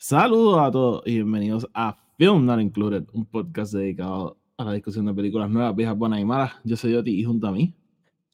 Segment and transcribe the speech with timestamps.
[0.00, 5.06] Saludos a todos y bienvenidos a Film Not Included, un podcast dedicado a la discusión
[5.06, 6.52] de películas nuevas, viejas, buenas y malas.
[6.62, 7.74] Yo soy Oti y junto a mí.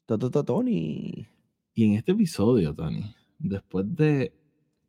[0.05, 1.25] Tony.
[1.73, 4.31] Y en este episodio, Tony, después de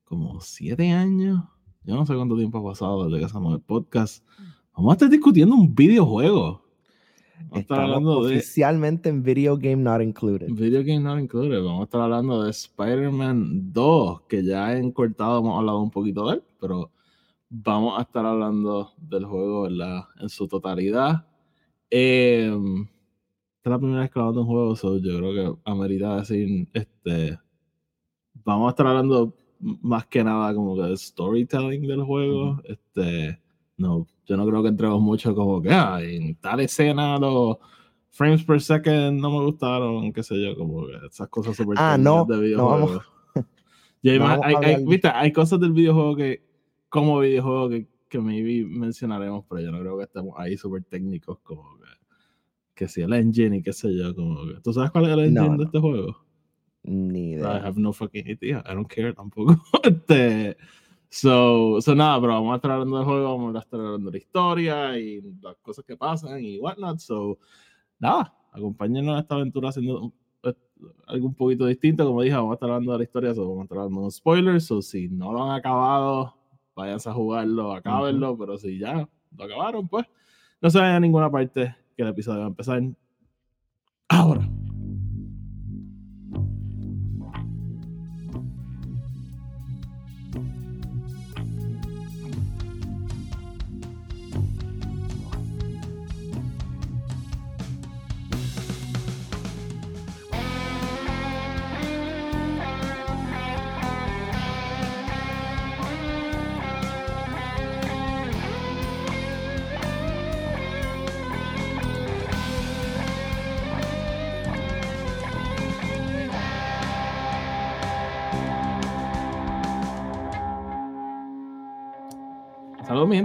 [0.05, 1.45] como siete años,
[1.83, 4.23] yo no sé cuánto tiempo ha pasado desde que hacemos el podcast,
[4.75, 6.63] vamos a estar discutiendo un videojuego.
[7.49, 10.49] Vamos hablando oficialmente en Video Game Not Included.
[10.51, 11.63] Video Game Not Included.
[11.63, 16.29] Vamos a estar hablando de Spider-Man 2, que ya en cortado hemos hablado un poquito
[16.29, 16.91] de él, pero
[17.49, 21.27] vamos a estar hablando del juego en su totalidad.
[21.91, 26.17] Eh, esta es la primera vez que hablamos de un juego, yo creo que amerita
[26.17, 27.39] decir, este,
[28.45, 32.61] vamos a estar hablando más que nada como que del storytelling del juego.
[32.65, 33.41] Este,
[33.77, 37.57] no, yo no creo que entremos mucho como que, ah, en tal escena los
[38.11, 41.97] frames per second no me gustaron, qué sé yo, como que esas cosas súper ah,
[41.99, 43.05] no, de videojuegos.
[44.43, 45.09] hay, ¿viste?
[45.09, 46.43] hay cosas del videojuego que,
[46.89, 51.39] como videojuego que, que maybe mencionaremos, pero yo no creo que estemos ahí súper técnicos
[51.41, 51.85] como que,
[52.75, 55.21] que si el engine y qué sé yo, como que, ¿tú sabes cuál es el
[55.21, 56.27] engine de este juego?
[56.83, 57.59] Ni idea.
[57.59, 58.63] I have no fucking idea.
[58.65, 59.57] I don't care tampoco.
[59.83, 60.57] este,
[61.17, 64.19] So, so nada, pero vamos a estar hablando del juego, vamos a estar hablando de
[64.19, 66.99] la historia y las cosas que pasan y whatnot.
[66.99, 67.39] So,
[67.99, 70.53] nada, acompáñenos a esta aventura haciendo eh,
[71.07, 72.05] algo un poquito distinto.
[72.05, 74.11] Como dije, vamos a estar hablando de la historia, so vamos a estar hablando de
[74.11, 74.71] spoilers.
[74.71, 76.35] O si no lo han acabado,
[76.75, 78.37] váyanse a jugarlo, acábenlo.
[78.37, 80.05] Pero si ya lo acabaron, pues
[80.61, 82.83] no se vayan a ninguna parte que el episodio va a empezar
[84.11, 84.47] ahora.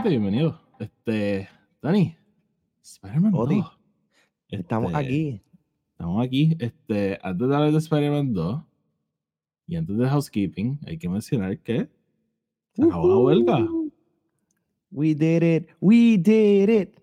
[0.02, 0.60] Gente, bienvenido.
[0.80, 1.48] Este,
[1.80, 2.16] Dani,
[2.82, 3.66] Spider-Man 2.
[4.50, 5.42] estamos este, aquí.
[5.92, 6.58] Estamos aquí.
[6.60, 8.64] Este, antes de hablar de Spider-Man 2
[9.68, 11.88] y antes de Housekeeping, hay que mencionar que
[12.74, 13.68] se acabó la huelga.
[14.92, 15.70] We did it.
[15.82, 17.00] We did it.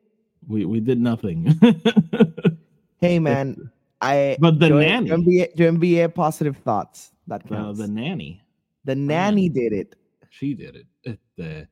[0.49, 1.47] We, we did nothing.
[3.01, 3.71] hey, man.
[4.01, 5.09] I, But the nanny.
[5.09, 7.13] Yo envié, yo envié positive thoughts.
[7.29, 7.79] That counts.
[7.79, 8.43] the nanny.
[8.85, 9.95] The nanny did it.
[10.31, 10.87] She did it.
[11.05, 11.69] Este,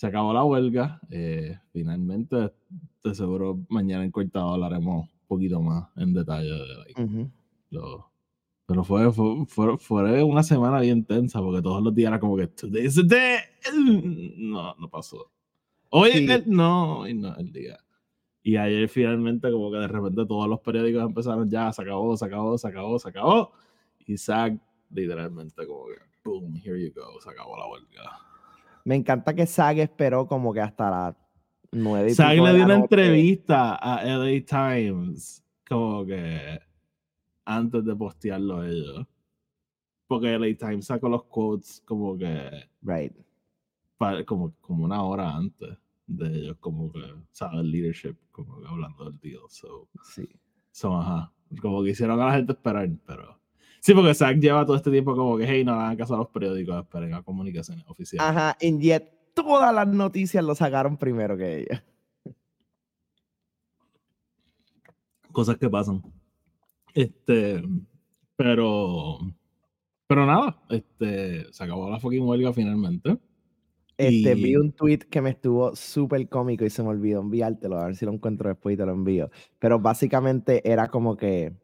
[0.00, 0.98] se acabó la huelga.
[1.10, 2.54] Eh, finalmente,
[3.04, 6.94] de seguro mañana en cortado hablaremos un poquito más en detalle de
[8.64, 12.46] pero fue, fue, fue, una semana bien tensa porque todos los días era como que
[12.46, 13.40] today's the day.
[14.38, 15.30] No, no pasó.
[15.90, 17.78] Hoy es el, no, hoy no el día.
[18.42, 22.24] Y ayer finalmente como que de repente todos los periódicos empezaron ya, se acabó, se
[22.24, 23.52] acabó, se acabó, se acabó.
[23.98, 24.58] Y Zack
[24.88, 28.29] literalmente como que, boom, here you go, se acabó la huelga.
[28.84, 31.16] Me encanta que Sag esperó como que hasta las
[31.72, 32.14] nueve.
[32.14, 36.60] Sag le dio una entrevista a LA Times, como que
[37.44, 39.06] antes de postearlo ellos.
[40.06, 42.68] Porque LA Times sacó los quotes como que.
[42.82, 43.12] Right.
[44.26, 45.76] como, como una hora antes
[46.06, 47.60] de ellos, como que, ¿sabes?
[47.60, 49.42] El leadership, como que hablando del deal.
[49.48, 50.28] So, sí.
[50.72, 51.32] So, ajá.
[51.60, 53.39] Como que hicieron a la gente esperar, pero.
[53.80, 56.28] Sí, porque Zack lleva todo este tiempo como que, hey, no hagan caso a los
[56.28, 58.30] periódicos, esperen a comunicaciones oficiales.
[58.30, 61.84] Ajá, y yet todas las noticias lo sacaron primero que ella.
[65.32, 66.02] Cosas que pasan.
[66.92, 67.62] Este,
[68.36, 69.18] pero,
[70.06, 73.18] pero nada, este, se acabó la fucking huelga finalmente.
[73.96, 77.86] Este, vi un tweet que me estuvo súper cómico y se me olvidó enviártelo, a
[77.86, 79.30] ver si lo encuentro después y te lo envío.
[79.58, 81.54] Pero básicamente era como que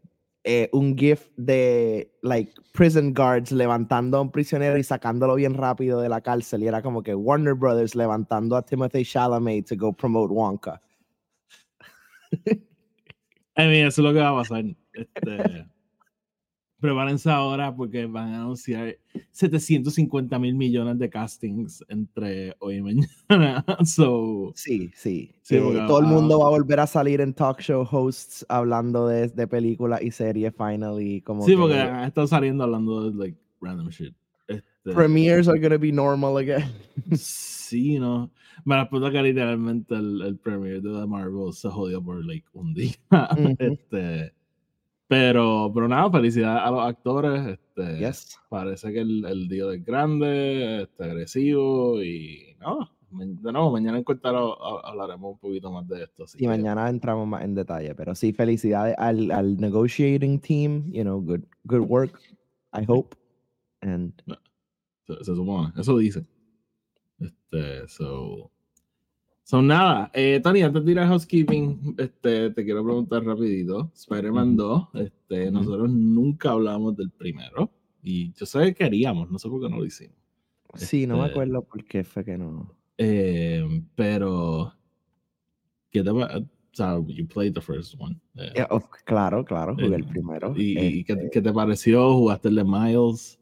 [0.49, 6.01] eh, un GIF de like prison guards levantando a un prisionero y sacándolo bien rápido
[6.01, 6.63] de la cárcel.
[6.63, 10.81] Y era como que Warner Brothers levantando a Timothy Chalamet to go promote Wonka.
[12.47, 14.65] I mean, eso es lo que va a pasar.
[14.93, 15.67] Este,
[16.81, 18.97] prepárense ahora porque van a anunciar
[19.33, 23.09] 750 mil millones de castings entre hoy y mañana.
[23.85, 25.31] So, sí, sí.
[25.51, 29.29] Eh, todo el mundo va a volver a salir en talk show hosts hablando de,
[29.29, 31.21] de películas y series finally.
[31.23, 34.15] Como sí, porque han estado saliendo hablando de like, random shit.
[34.49, 36.71] Este, Premieres are gonna be normal again.
[37.17, 38.31] sí, no.
[38.65, 42.47] Me la puta que literalmente el, el premiere de The Marvel se jodió por like
[42.53, 42.95] un día.
[43.59, 44.36] este
[45.09, 47.47] Pero, pero nada, felicidades a los actores.
[47.47, 48.39] Este, Yes.
[48.49, 52.91] Parece que el, el día es grande, este, agresivo y no.
[53.11, 56.25] De nuevo, mañana en Cortaro hablaremos un poquito más de esto.
[56.35, 61.03] Y que- mañana entramos más en detalle, pero sí, felicidades al, al negotiating team, you
[61.03, 62.21] know, good, good work,
[62.73, 63.17] I hope.
[63.81, 64.13] And
[65.07, 66.27] Se, se supone, eso dicen.
[67.21, 68.51] Este, so.
[69.49, 73.93] So nada, eh, Tony, antes de ir a housekeeping, este, te quiero preguntar rapidito.
[73.95, 74.89] Spider-Man Ujú.
[74.93, 77.71] 2, este, nosotros nunca hablamos del primero.
[78.03, 80.17] Y yo sé que queríamos, no sé por qué no lo hicimos.
[80.75, 82.75] sí, no me Este- acuerdo por qué fue que no.
[82.99, 83.65] Eh,
[83.95, 84.73] pero,
[85.93, 86.41] ¿qué te va?
[87.07, 88.19] You played the first one.
[88.35, 90.55] eh, Eh, of- claro, claro, jugué el Eh, primero.
[90.57, 92.13] ¿Y, y qué, Este, qué te pareció?
[92.15, 93.39] ¿Jugaste el de Miles?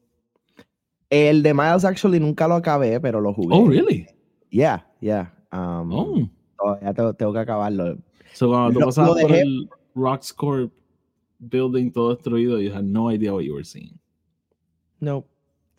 [1.09, 3.57] el de Miles actually nunca lo acabé, pero lo jugué.
[3.57, 4.07] Oh, really?
[4.51, 5.31] Yeah, yeah.
[5.55, 6.29] Um, Oh.
[6.59, 7.99] todavía tengo, tengo que acabarlo.
[8.35, 10.73] So, cuando tú pasabas por el Roxcorp
[11.39, 13.99] building todo destruido, you had no idea what you were seeing.
[15.01, 15.25] No,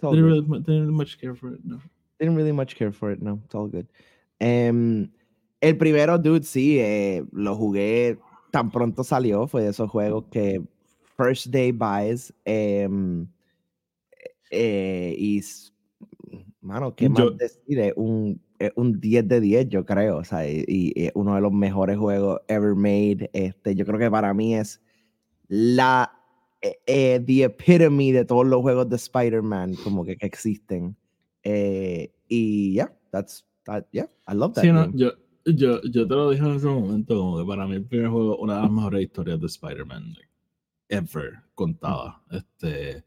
[0.02, 1.80] Didn't really, didn't much care for it, no.
[2.20, 3.88] Didn't really much care for it, no, it's all good.
[4.40, 5.10] Em,
[5.62, 8.18] el primero, dude, sí, eh, lo jugué
[8.52, 10.62] tan pronto salió, fue de esos juegos que
[11.18, 13.28] first day buys, em,
[14.52, 15.42] eh, y,
[16.62, 17.94] mano, ¿qué Yo- más decir?
[17.96, 21.52] Un, es un 10 de 10, yo creo, o sea, y, y uno de los
[21.52, 24.82] mejores juegos ever made, este, yo creo que para mí es
[25.48, 26.12] la,
[26.62, 30.96] eh, eh, the epitome de todos los juegos de Spider-Man, como que, que existen.
[31.44, 35.12] Eh, y yeah, that's that, yeah, I love that Sí, no, yo,
[35.46, 38.38] yo, yo te lo dije en ese momento, como que para mí el primer juego,
[38.38, 40.30] una de las mejores historias de Spider-Man like,
[40.90, 42.22] ever contada.
[42.32, 43.04] Este,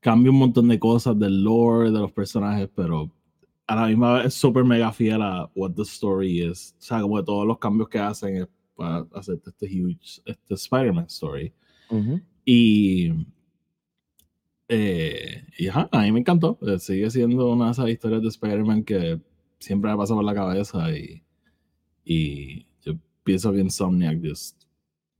[0.00, 3.10] cambia un montón de cosas del lore, de los personajes, pero
[3.66, 6.74] a la misma vez es súper mega fiel a what the story is.
[6.78, 10.54] O sea, como que todos los cambios que hacen es para hacer este huge este
[10.54, 11.52] Spider-Man story.
[11.90, 12.20] Ujú.
[12.44, 13.12] Y,
[14.68, 16.58] eh, y ajá, a mí me encantó.
[16.62, 19.20] Eh, Sigue siendo una de esas historias de Spider-Man que
[19.58, 21.22] siempre me pasa por la cabeza y,
[22.04, 24.64] y yo pienso que Insomniac just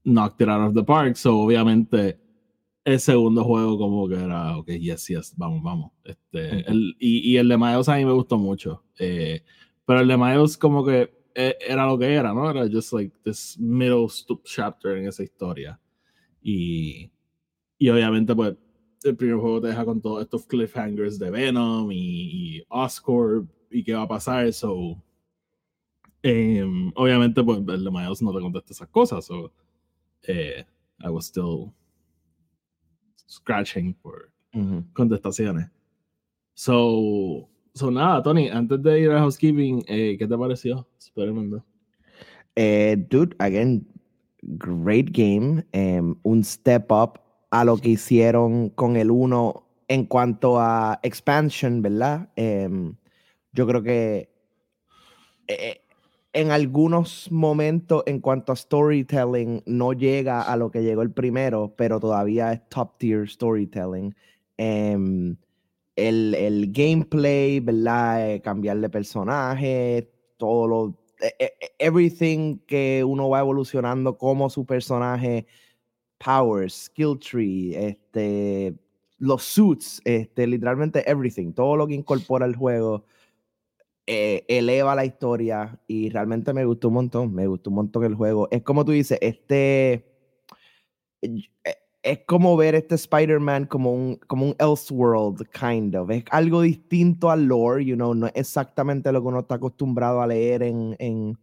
[0.03, 1.15] knocked it out of the park.
[1.15, 2.19] So, obviamente,
[2.85, 5.91] el segundo juego como que era, ok, yes, yes, vamos, vamos.
[6.03, 6.71] Este, Ujú.
[6.71, 8.83] el, y, y el de Miles a mí me gustó mucho.
[8.99, 9.43] Eh,
[9.85, 12.49] pero el de Miles como que eh, era lo que era, ¿no?
[12.49, 14.07] Era just like this middle
[14.43, 15.79] chapter en esa historia.
[16.43, 17.11] Y,
[17.79, 18.55] y obviamente, pues,
[19.03, 23.83] el primer juego te deja con todos estos cliffhangers de Venom y, y Oscorp y
[23.83, 24.53] qué va a pasar.
[24.53, 25.01] So,
[26.21, 29.25] em, obviamente, pues, el de Miles no te contesta esas cosas.
[29.25, 29.51] So,
[30.27, 30.63] eh,
[31.03, 31.73] I was still
[33.27, 34.31] scratching por
[34.93, 35.69] contestaciones.
[36.53, 40.87] So, so nada, Tony, antes de ir a housekeeping, eh, ¿qué te pareció?
[40.97, 41.63] Spider-Man 2?
[42.55, 43.85] Eh, dude, again,
[44.41, 45.65] great game.
[45.73, 47.19] em, un step up
[47.51, 52.29] a lo que hicieron con el 1 en cuanto a expansion, ¿verdad?
[52.35, 52.95] Em,
[53.51, 54.29] yo creo que
[55.47, 55.81] eh,
[56.35, 61.73] en algunos momentos, en cuanto a storytelling, no llega a lo que llegó el primero,
[61.77, 64.13] pero todavía es top tier storytelling.
[64.57, 65.37] Em,
[65.95, 68.31] el, el gameplay, ¿verdad?
[68.31, 70.99] Eh, cambiarle personaje, todo lo.
[71.21, 75.45] e- e- e- Everything que uno va evolucionando como su personaje,
[76.17, 78.75] powers, skill tree, este,
[79.19, 83.05] los suits, este, literalmente everything, todo lo que incorpora el juego
[84.07, 88.15] eh, eleva la historia y realmente me gustó un montón, me gustó un montón el
[88.15, 88.47] juego.
[88.51, 90.05] Es como tú dices, este
[91.21, 96.11] eh, es como ver este Spider-Man como un, como un Elseworld, kind of.
[96.11, 100.21] Es algo distinto al lore, you know, no es exactamente lo que uno está acostumbrado
[100.21, 101.37] a leer en, en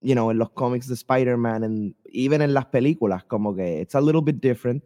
[0.00, 3.94] you know, en los cómics de Spider-Man, en, even en las películas, como que it's
[3.94, 4.82] a little bit different,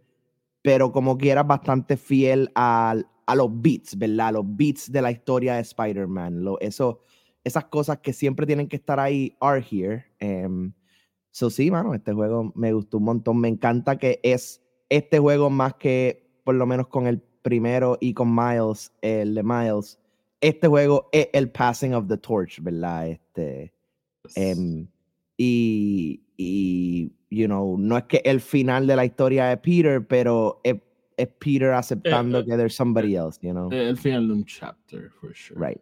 [0.61, 4.27] pero como quiera bastante fiel al- a los beats, ¿verdad?
[4.27, 6.43] A los beats de la historia de Spider-Man.
[6.43, 7.01] Lo- Eso,
[7.43, 10.05] esas cosas que siempre tienen que estar ahí are here.
[10.19, 10.73] em,
[11.31, 13.39] so sí, mano, este juego me gustó un montón.
[13.39, 18.13] Me encanta que es este juego más que por lo menos con el primero y
[18.13, 19.97] con Miles, el de Miles.
[20.41, 23.07] Este juego es el passing of the torch, ¿verdad?
[23.09, 23.73] Este,
[24.35, 24.87] em,
[25.37, 30.59] y, y, you know, no es que el final de la historia de Peter, pero
[30.63, 30.75] es,
[31.21, 33.71] es Peter aceptando eh, que there's somebody else, you know.
[33.71, 35.59] Eh, El final de un chapter, for sure.
[35.59, 35.81] Right.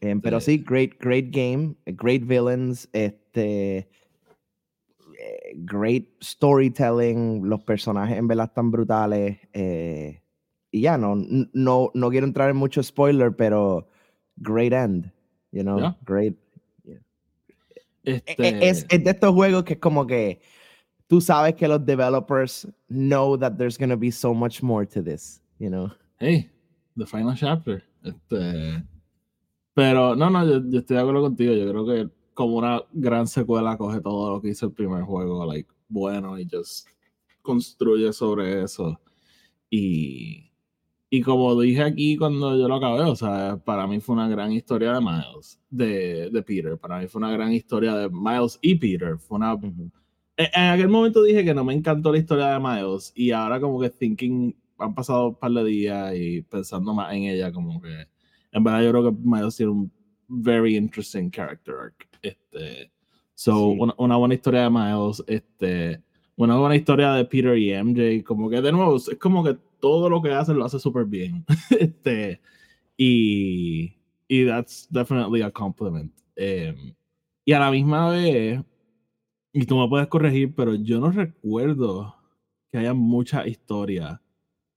[0.00, 3.88] Em, pero Este, sí, great, great game, eh, great villains, este,
[5.18, 9.38] eh, great storytelling, los personajes en verdad están brutales.
[9.52, 10.20] eh,
[10.70, 11.14] y ya, no,
[11.52, 13.88] no, no quiero entrar en mucho spoiler, pero
[14.36, 15.12] great end,
[15.50, 16.34] you know, great.
[18.04, 20.40] E- este, e- Es, es de estos juegos que es como que
[21.12, 25.02] tú sabes que los developers know that there's going to be so much more to
[25.02, 25.90] this, you know.
[26.18, 26.48] Hey,
[26.96, 27.82] the final chapter.
[28.02, 28.82] Este,
[29.74, 31.52] pero no, no, yo, estoy de acuerdo contigo.
[31.52, 35.44] Yo creo que como una gran secuela coge todo lo que hizo el primer juego,
[35.44, 36.88] like, bueno, y just
[37.42, 38.98] construye sobre eso.
[39.68, 40.50] Y,
[41.10, 44.50] y como dije aquí cuando yo lo acabé, o sea, para mí fue una gran
[44.50, 46.78] historia de Miles, de, de Peter.
[46.78, 49.18] Para mí fue una gran historia de Miles y Peter.
[49.18, 49.58] Fue una.
[50.36, 53.80] En aquel momento dije que no me encantó la historia de Miles, y ahora, como
[53.80, 58.08] que thinking, han pasado un par de días y pensando más en ella, como que
[58.52, 59.92] en verdad yo creo que Miles tiene un
[60.28, 62.08] very interesting character arc.
[62.22, 62.90] Este,
[63.34, 66.02] so, una, buena historia de Miles, este,
[66.36, 70.08] una buena historia de Peter y MJ, como que de nuevo, es como que todo
[70.08, 71.44] lo que hacen lo hace súper bien.
[71.78, 72.40] este,
[72.96, 73.94] y,
[74.28, 76.12] y that's definitely a compliment.
[76.36, 76.94] Em,
[77.44, 78.60] y a la misma vez,
[79.52, 82.16] y tú me puedes corregir, pero yo no recuerdo
[82.70, 84.22] que haya mucha historia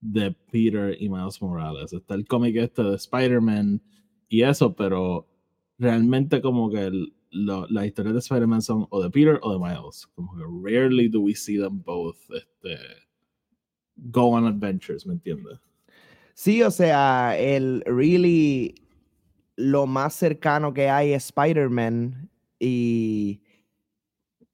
[0.00, 1.92] de Peter y Miles Morales.
[1.92, 3.82] Está el cómic este de Spider-Man
[4.28, 5.26] y eso, pero
[5.78, 6.90] realmente como que
[7.30, 10.06] las historias de Spider-Man son o de Peter o de Miles.
[10.14, 12.78] Como que rarely do we see them both este,
[13.96, 15.58] go on adventures, ¿me entiendes?
[16.34, 18.74] Sí, o sea, el really
[19.56, 23.40] lo más cercano que hay es Spider-Man y,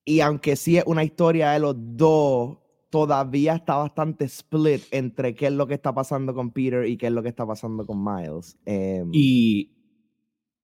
[0.05, 2.59] y aunque sí es una historia de los dos,
[2.91, 7.07] todavía está bastante split entre qué es lo que está pasando con Peter y qué
[7.07, 8.59] es lo que está pasando con Miles.
[8.67, 9.71] Em, y,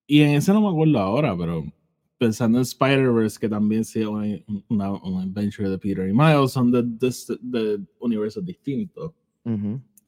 [0.07, 1.65] y en ese no me acuerdo ahora, pero
[2.19, 6.83] pensando en Spider-Verse, que también sea una, una, adventure de Peter y Miles, son de,
[7.41, 9.13] de, universos distintos.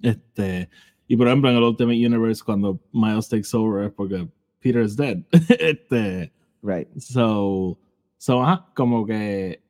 [0.02, 0.68] este,
[1.06, 4.28] y por ejemplo, en el Ultimate Universe, cuando Miles takes over es porque
[4.60, 5.22] Peter is dead.
[5.58, 6.32] este,
[6.62, 6.88] right.
[6.98, 7.78] So,
[8.20, 9.62] so ajá, como que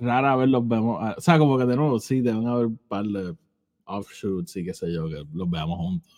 [0.00, 0.98] rara vez los vemos.
[1.00, 3.34] Ah, o sea, como que de nuevo, sí, deben haber un par de
[3.86, 6.08] offshoots y qué sé yo, que los veamos juntos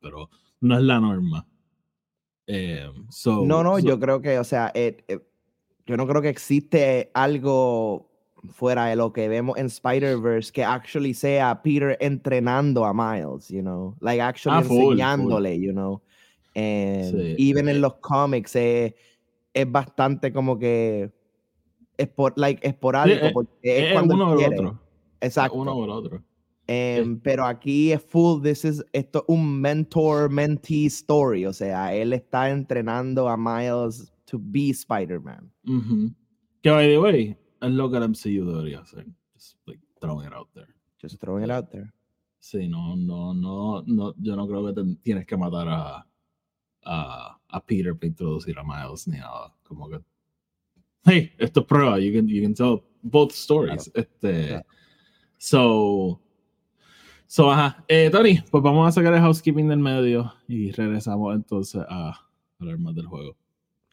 [0.00, 0.30] pero
[0.62, 1.46] no es la norma.
[2.46, 2.90] Eh,
[3.26, 5.20] no, no, yo creo que, o sea, eh, eh,
[5.86, 8.08] yo no creo que existe algo
[8.54, 13.60] fuera de lo que vemos en Spider-Verse que actually sea Peter entrenando a Miles, you
[13.60, 16.00] know, like actually ah, enseñándole, you know.
[16.54, 18.56] And even en los cómics
[19.56, 21.10] es bastante como que
[22.36, 24.80] like, esporádico, porque es, cuando uno o el otro.
[25.20, 25.56] Exacto.
[25.56, 26.22] Uno o el otro.
[26.66, 32.50] Em, pero aquí es full, this is esto un mentor-mentee story, o sea, él está
[32.50, 35.50] entrenando a Miles to be Spider-Man.
[36.62, 39.06] Que by the way, es lo que el MCU debería hacer.
[39.34, 40.68] Just like throwing it out there.
[41.00, 41.90] Just throwing it out there.
[42.40, 46.06] Sí, no, no, no, no, yo no creo que tienes que matar a,
[46.86, 49.52] a, a Peter para introducir a Miles ni nada.
[49.64, 50.00] Como que
[51.04, 53.90] hey, esto es prueba, you can, you can tell both stories.
[53.94, 54.60] Este,
[55.38, 56.20] So,
[57.26, 57.84] so, ajá.
[57.88, 62.18] Eh, Tony, pues vamos a sacar el housekeeping del medio y regresamos entonces a
[62.58, 63.36] hablar más del juego.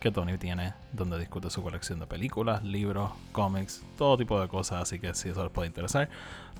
[0.00, 4.82] que Tony tiene, donde discute su colección de películas, libros, cómics, todo tipo de cosas.
[4.82, 6.08] Así que si eso les puede interesar,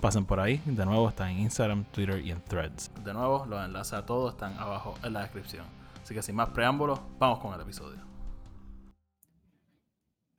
[0.00, 0.60] pasen por ahí.
[0.66, 2.90] De nuevo, está en Instagram, Twitter y en Threads.
[3.02, 5.64] De nuevo, los enlaces a todos están abajo en la descripción.
[6.02, 7.98] Así que sin más preámbulos, vamos con el episodio.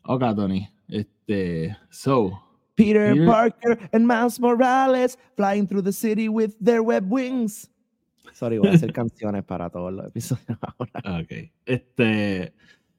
[0.06, 0.70] Ok, Tony.
[0.88, 2.40] Este, so.
[2.76, 7.70] Peter, Parker and Miles Morales flying through the city with their web wings.
[8.34, 11.22] Sorry, voy a hacer canciones para todos los episodios ahora.
[11.22, 11.52] Ok.
[11.66, 12.54] Este.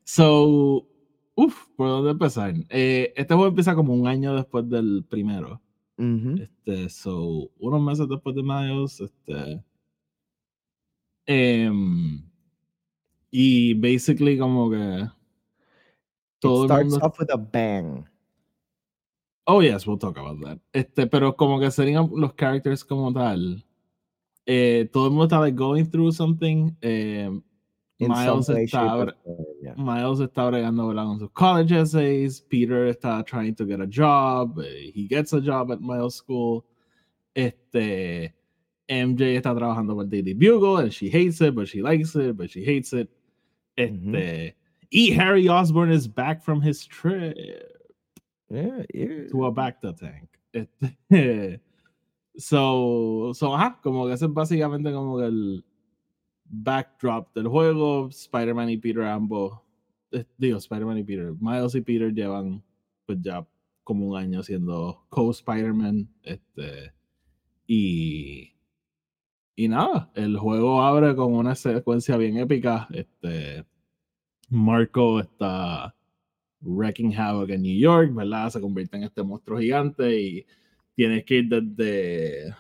[0.05, 0.87] So,
[1.35, 2.55] uff, ¿por dónde empezar?
[2.69, 5.61] Eh, este juego empieza como un año después del primero.
[5.99, 9.63] Este, so, unos meses después de Miles, este.
[11.27, 12.29] Em,
[13.31, 15.09] y basically como que
[16.41, 18.05] todo It starts off with a bang.
[19.47, 20.59] Oh yes, we'll talk about that.
[20.73, 23.65] Este, pero como que serían los characters como tal.
[24.45, 26.75] Eh, todo el mundo está like, going through something.
[26.81, 27.31] Eh,
[27.99, 29.15] Miles está
[29.77, 31.05] Miles está bregando ¿verdad?
[31.05, 32.41] con sus college essays.
[32.41, 34.59] Peter está trying to get a job.
[34.61, 36.65] He gets a job at Miles School.
[37.35, 38.33] Este,
[38.89, 42.51] MJ está trabajando para Daily Bugle and she hates it, but she likes it, but
[42.51, 43.09] she hates it.
[43.77, 44.53] Este, mm-hmm.
[44.93, 47.37] y Harry Osborn is back from his trip
[48.53, 49.29] Yeah, yeah.
[49.31, 50.29] to a Bacta tank.
[50.53, 51.61] Este,
[52.37, 55.65] so, so, ajá, como que ese es básicamente como que el
[56.45, 58.09] backdrop del juego.
[58.09, 59.59] Spider-Man y Peter ambos,
[60.13, 62.63] eh, digo, Spider-Man y Peter, Miles y Peter llevan
[63.07, 63.47] pues ya
[63.85, 66.09] como un año siendo co-Spider-Man.
[66.23, 66.93] Este,
[67.67, 68.53] y,
[69.57, 72.89] y nada, el juego abre con una secuencia bien épica.
[72.93, 73.65] Este,
[74.49, 75.95] Marco está
[76.61, 78.51] wrecking havoc en New York, ¿verdad?
[78.51, 80.47] Se convierte en este monstruo gigante y
[80.95, 82.55] tienes que ir desde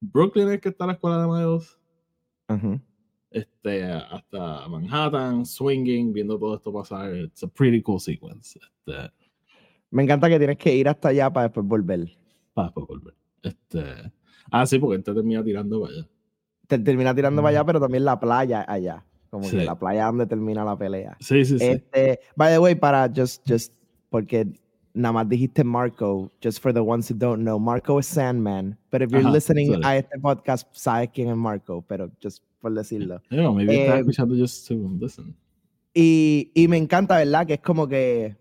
[0.00, 1.78] Brooklyn, es que está la escuela de Miles.
[3.30, 7.14] Este, hasta Manhattan, swinging, viendo todo esto pasar.
[7.14, 8.58] It's a pretty cool sequence.
[8.58, 9.10] Este,
[9.90, 12.08] Me encanta que tienes que ir hasta allá para después volver.
[12.54, 13.14] para después volver.
[13.42, 14.12] Este,
[14.50, 16.08] ah, sí, porque te termina tirando para allá.
[16.66, 17.58] Te termina tirando para Ujú.
[17.58, 19.04] allá, pero también la playa allá.
[19.30, 19.56] Como Sí.
[19.58, 21.16] que la playa donde termina la pelea.
[21.20, 21.64] Sí, sí, sí.
[21.64, 23.72] Este, by the way, para just, just,
[24.08, 24.46] porque
[24.92, 29.04] nada más dijiste Marco, just for the ones who don't know, Marco es Sandman, pero
[29.04, 29.82] if you're Ajá, listening sorry.
[29.84, 33.20] a este podcast, sabes quién es Marco, pero just por decirlo.
[33.30, 34.34] Yeah, maybe estás eh, escuchando.
[35.94, 37.46] Y, y me encanta, ¿verdad?
[37.46, 38.36] Que es como que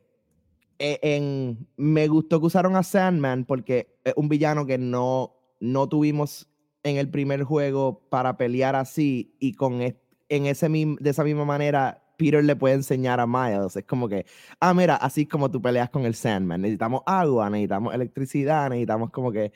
[0.77, 5.89] eh, en, me gustó que usaron a Sandman porque es un villano que no, no
[5.89, 6.47] tuvimos
[6.83, 12.03] en el primer juego para pelear así y con en ese de esa misma manera
[12.19, 13.77] Peter le puede enseñar a Miles.
[13.77, 14.25] Es como que,
[14.59, 16.61] ah, mira, así es como tú peleas con el Sandman.
[16.61, 19.53] Necesitamos agua, necesitamos electricidad, necesitamos como que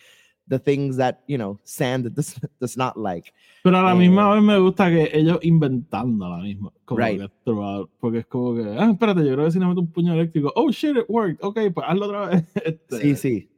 [0.50, 3.34] the things that, you know, sand does, does not like.
[3.64, 6.72] Pero a la Eh, misma vez me gusta que ellos inventando la misma.
[6.86, 7.20] Como Right.
[7.22, 9.92] que throughout, porque es como que, ah, espérate, yo creo que si le meto un
[9.92, 11.38] puño eléctrico, oh shit, it worked.
[11.42, 12.44] Ok, pues hazlo otra vez.
[12.66, 13.50] Este, Sí, sí.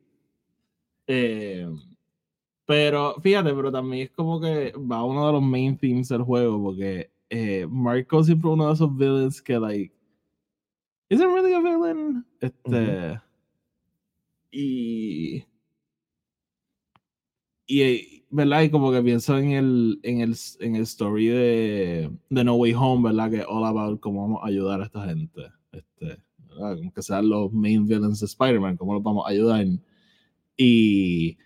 [1.08, 1.68] eh,
[2.68, 6.62] pero fíjate, pero también es como que va uno de los main themes del juego,
[6.64, 9.94] porque eh, Marco siempre uno de esos villains que, like,
[11.10, 12.26] ¿is it really a villain?
[12.42, 13.20] Este.
[14.52, 15.44] Y.
[17.68, 18.62] Y, ¿verdad?
[18.64, 22.74] Y como que pienso en el, en el, en el story de, de No Way
[22.76, 23.32] Home, ¿verdad?
[23.32, 25.42] Que all about cómo vamos a ayudar a esta gente.
[25.72, 26.78] Este, ¿verdad?
[26.78, 29.66] Como que sean los main villains de Spider-Man, cómo los vamos a ayudar.
[30.58, 31.38] Y,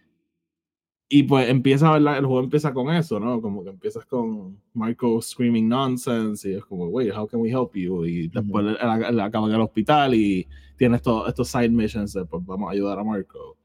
[1.12, 2.18] y pues empieza, ¿verdad?
[2.20, 3.42] El juego empieza con eso, ¿no?
[3.42, 7.74] Como que empiezas con Marco screaming nonsense y es como, wait, how can we help
[7.76, 8.06] you?
[8.06, 12.14] Y después él, él- él acaba en el hospital y tiene estos, estos side missions
[12.14, 13.58] de, pues vamos a ayudar a Marco.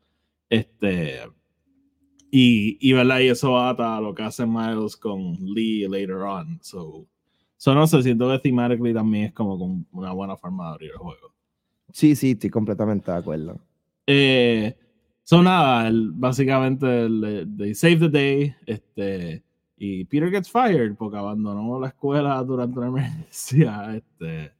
[0.49, 1.19] Este,
[2.37, 3.21] y, y, ¿verdad?
[3.21, 6.59] y eso ata a lo que hace Miles con Lee later on.
[6.63, 7.07] So,
[7.57, 10.91] so no sé, siento que thematically también es como con una buena forma de abrir
[10.91, 11.33] el juego.
[11.93, 13.61] Sí, sí, estoy completamente de acuerdo.
[14.09, 14.77] Eh,
[15.23, 19.45] son nada, el- básicamente el, they save the day, este,
[19.77, 24.53] y Peter gets fired porque abandonó la escuela durante una emergencia, este,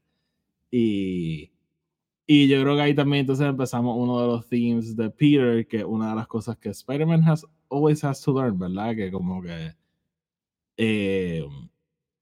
[0.71, 1.51] y,
[2.25, 5.83] y yo creo que ahí también entonces empezamos uno de los themes de Peter, que
[5.83, 8.95] una de las cosas que Spider-Man has, always has to learn, ¿verdad?
[8.95, 9.73] Que como que
[10.77, 11.45] eh,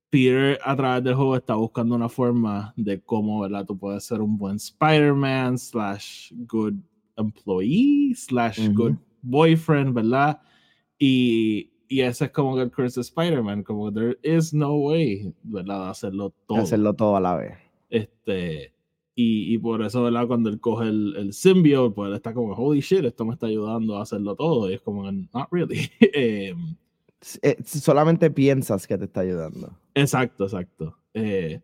[0.10, 3.66] Peter a través del juego está buscando una forma de cómo, ¿verdad?
[3.66, 6.76] Tú puedes ser un buen Spider-Man slash good
[7.18, 10.40] employee slash good boyfriend, ¿verdad?
[11.00, 14.76] Y, y ese es como que el curse de Spider-Man, como que there is no
[14.76, 15.86] way, ¿verdad?
[15.86, 16.60] De hacerlo todo.
[16.60, 17.58] Hacerlo todo a la vez.
[17.90, 18.73] Este,
[19.16, 20.28] y, y por eso, ¿verdad?
[20.28, 23.48] Cuando él coge el, el symbiote, pues él está como, holy shit, esto me está
[23.48, 24.70] ayudando a hacerlo todo.
[24.70, 25.90] Y es como, not really.
[26.00, 26.76] Em,
[27.22, 29.78] S- eh, solamente piensas que te está ayudando.
[29.94, 30.98] Exacto, exacto.
[31.14, 31.62] Eh,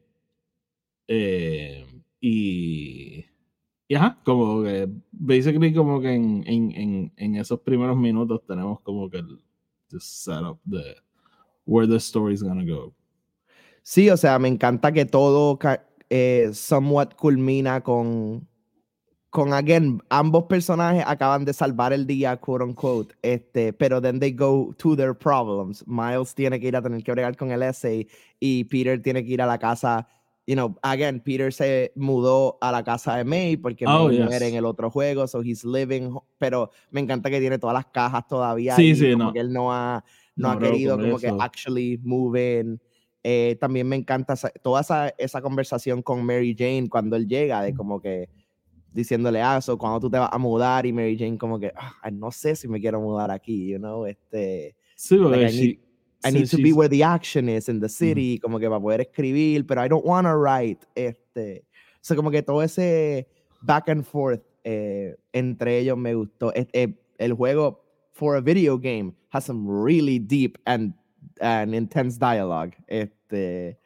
[1.07, 1.85] eh,
[2.21, 3.25] y,
[3.87, 8.79] y ajá, como que basically como que en, en, en, en esos primeros minutos tenemos
[8.81, 9.39] como que el
[9.89, 10.95] the setup de
[11.65, 12.93] where the story's gonna go.
[13.81, 15.57] Sí, o sea, me encanta que todo
[16.09, 18.47] eh, somewhat culmina con,
[19.29, 24.31] con, again, ambos personajes acaban de salvar el día, quote unquote, este, pero then they
[24.31, 25.83] go to their problems.
[25.87, 28.07] Miles tiene que ir a tener que bregar con el essay
[28.39, 30.07] y Peter tiene que ir a la casa,
[30.47, 34.25] you know, again, Peter se mudó a la casa de May porque Oh, May yes.
[34.25, 37.85] muere en el otro juego, so he's living, pero me encanta que tiene todas las
[37.85, 39.33] cajas todavía Sí, ahí, sí, como no.
[39.33, 40.03] que él no ha,
[40.35, 41.37] no, No ha querido como que eso.
[41.39, 42.81] actually move in.
[43.23, 47.61] Eh, también me encanta esa- toda esa, esa conversación con Mary Jane cuando él llega,
[47.61, 48.29] de como que
[48.91, 52.09] diciéndole, ah, so, cuando tú te vas a mudar y Mary Jane como que, "Ah,
[52.11, 55.79] no sé si me quiero mudar aquí, you know, este, Sí, Like, I need-
[56.25, 59.01] I need to be where the action is in the city, como que para poder
[59.01, 60.79] escribir, pero I don't want to write.
[60.95, 63.27] Este, o sea, como que todo ese
[63.61, 66.51] back and forth eh, entre ellos me gustó.
[66.53, 70.93] Eh, el juego, for a video game, has some really deep and,
[71.41, 72.75] and intense dialogue.
[72.87, 73.79] Este,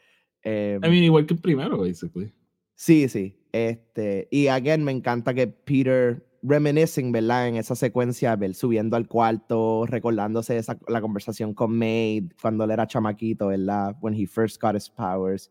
[0.46, 2.34] I mean, igual que el primero, basically.
[2.76, 3.38] Sí, sí.
[3.52, 7.48] Este, y again, me encanta que Peter reminiscing, ¿verdad?
[7.48, 12.72] En esa secuencia, ver, subiendo al cuarto, recordándose esa, la conversación con Maid cuando él
[12.72, 13.96] era chamaquito, ¿verdad?
[14.02, 15.50] When he first got his powers.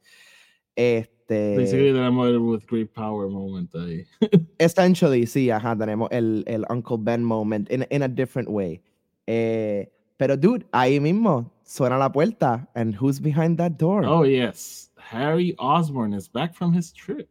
[0.76, 1.56] Este.
[1.56, 4.04] Basically, tenemos el with great power moment ahí.
[4.58, 8.82] essentially, sí, ajá, tenemos el, el Uncle Ben moment in, in a different way.
[9.26, 12.66] Eh, pero, dude, ahí mismo suena la puerta.
[12.74, 14.04] And who's behind that door?
[14.04, 14.90] Oh, yes.
[14.98, 17.28] Harry Osborn is back from his trip.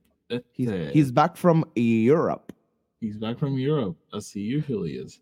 [0.53, 2.53] He's, he's back from Europe.
[3.01, 5.19] He's back from Europe, as he usually is.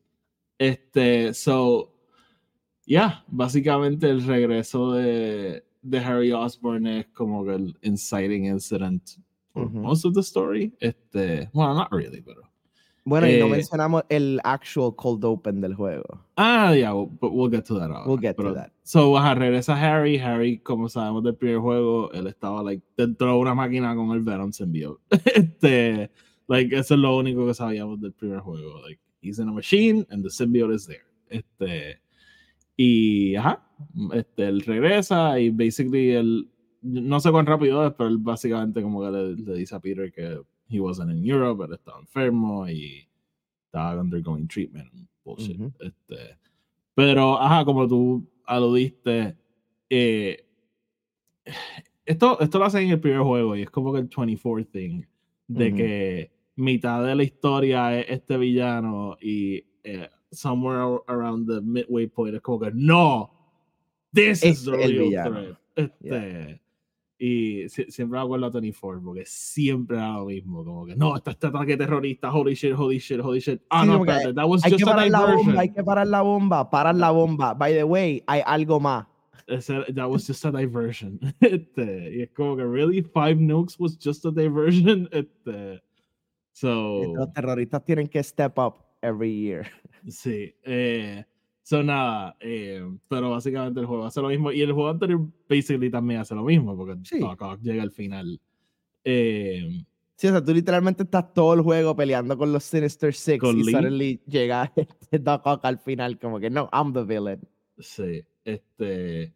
[0.59, 1.91] Este, so,
[2.85, 9.17] yeah, básicamente el regreso de, de Harry Osborn es como el inciting incident
[9.53, 9.81] for uh -huh.
[9.81, 10.73] most of the story.
[10.81, 12.48] Este, well, not really, pero.
[13.09, 16.25] Bueno, eh, y no eh, mencionamos el actual cold open del juego.
[16.37, 17.89] Ah, yeah, we'll, but we'll get to that.
[17.89, 18.07] Ahora.
[18.07, 18.71] We'll get pero, to that.
[18.83, 20.17] So, ajá, regresa Harry.
[20.17, 24.21] Harry, como sabemos del primer juego, él estaba like, dentro de una máquina con el
[24.21, 24.99] Venom se envió.
[25.25, 26.11] este
[26.49, 28.81] Like, eso es lo único que sabíamos del primer juego.
[28.81, 31.05] Like, he's in a machine and the symbiote is there.
[31.29, 32.01] Este,
[32.75, 33.63] y, ajá,
[34.13, 36.49] este, él regresa y basically él,
[36.81, 40.11] no sé cuán rápido es, pero él básicamente como que le, le dice a Peter
[40.11, 43.07] que he wasn't in Europe, él estaba enfermo y
[43.65, 44.91] estaba undergoing treatment.
[45.25, 45.59] Bullshit.
[45.59, 45.73] Uh -huh.
[45.79, 46.37] este,
[46.95, 49.35] pero, ajá, como tú aludiste,
[49.89, 50.45] eh,
[52.05, 55.03] esto, esto lo hacen en el primer juego y es como que el 24 thing
[55.47, 55.77] de uh -huh.
[55.77, 62.35] que mitad de la historia es este villano y eh, somewhere around the midway point
[62.35, 63.31] es como que no,
[64.13, 65.57] this is the real threat.
[65.75, 66.61] Este,
[67.21, 71.17] Y siempre me acuerdo a Tony Ford porque siempre era lo mismo, como que no,
[71.17, 73.61] está este ataque terrorista, holy shit, holy shit, holy shit.
[73.69, 76.07] Ah, no, espérate, that was hay just que parar a la bomba, hay que parar
[76.07, 77.53] la bomba, parar la bomba.
[77.53, 79.05] By the way, hay algo más.
[79.47, 81.19] That was just a diversion.
[81.41, 83.01] Este, y es como que, really?
[83.01, 85.09] Five nukes was just a diversion?
[85.11, 85.81] Este,
[86.59, 89.65] So, Los terroristas tienen que step up every year.
[90.09, 90.53] Sí.
[90.63, 91.23] Eh,
[91.69, 94.51] so nada, eh, pero básicamente el juego hace lo mismo.
[94.51, 97.19] Y el juego anterior, basically, también hace lo mismo, porque sí.
[97.19, 98.41] Doc Ock llega al final.
[99.03, 103.43] Eh, sí, o sea, tú literalmente estás todo el juego peleando con los Sinister Six
[103.43, 103.71] y Lee.
[103.71, 107.39] suddenly llega este Doc Ock al final, como que no, I'm the villain.
[107.77, 109.35] Sí, este.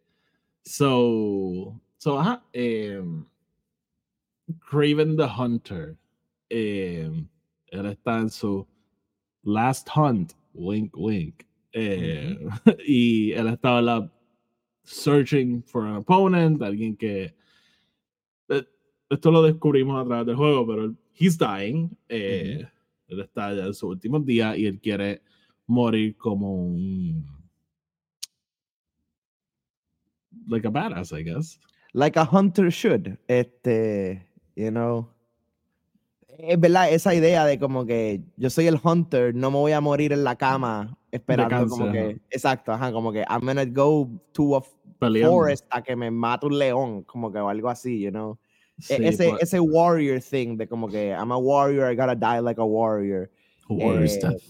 [0.64, 2.42] So, so ajá.
[2.52, 3.00] Eh,
[4.68, 5.96] Craven the Hunter
[6.50, 7.08] eh,
[7.68, 8.66] él está en su
[9.44, 11.44] last hunt, wink, wink.
[11.74, 12.76] Eh, uh -huh.
[12.86, 14.10] y él estaba la,
[14.84, 17.34] searching for an opponent, alguien que.
[18.48, 18.64] Eh,
[19.10, 21.90] esto lo descubrimos a través del juego, pero he's dying.
[22.08, 22.70] Eh, uh -huh.
[23.08, 25.22] Él está ya en sus últimos días y él quiere
[25.66, 27.26] morir como un.
[30.46, 31.58] Like a badass, I guess.
[31.92, 33.18] Like a hunter should.
[33.28, 35.13] Este, you know
[36.38, 39.80] es verdad, esa idea de como que yo soy el hunter, no me voy a
[39.80, 44.56] morir en la cama esperando como que, exacto, ajá, como que I'm gonna go to
[44.56, 44.62] a
[44.98, 45.30] Peleando.
[45.30, 48.38] forest a que me mate un león, como que o algo así, you know.
[48.88, 49.42] E, sí, ese, pues.
[49.42, 53.30] ese warrior thing de como que I'm a warrior, I gotta die like a warrior.
[53.68, 54.42] Warrior eh, stuff.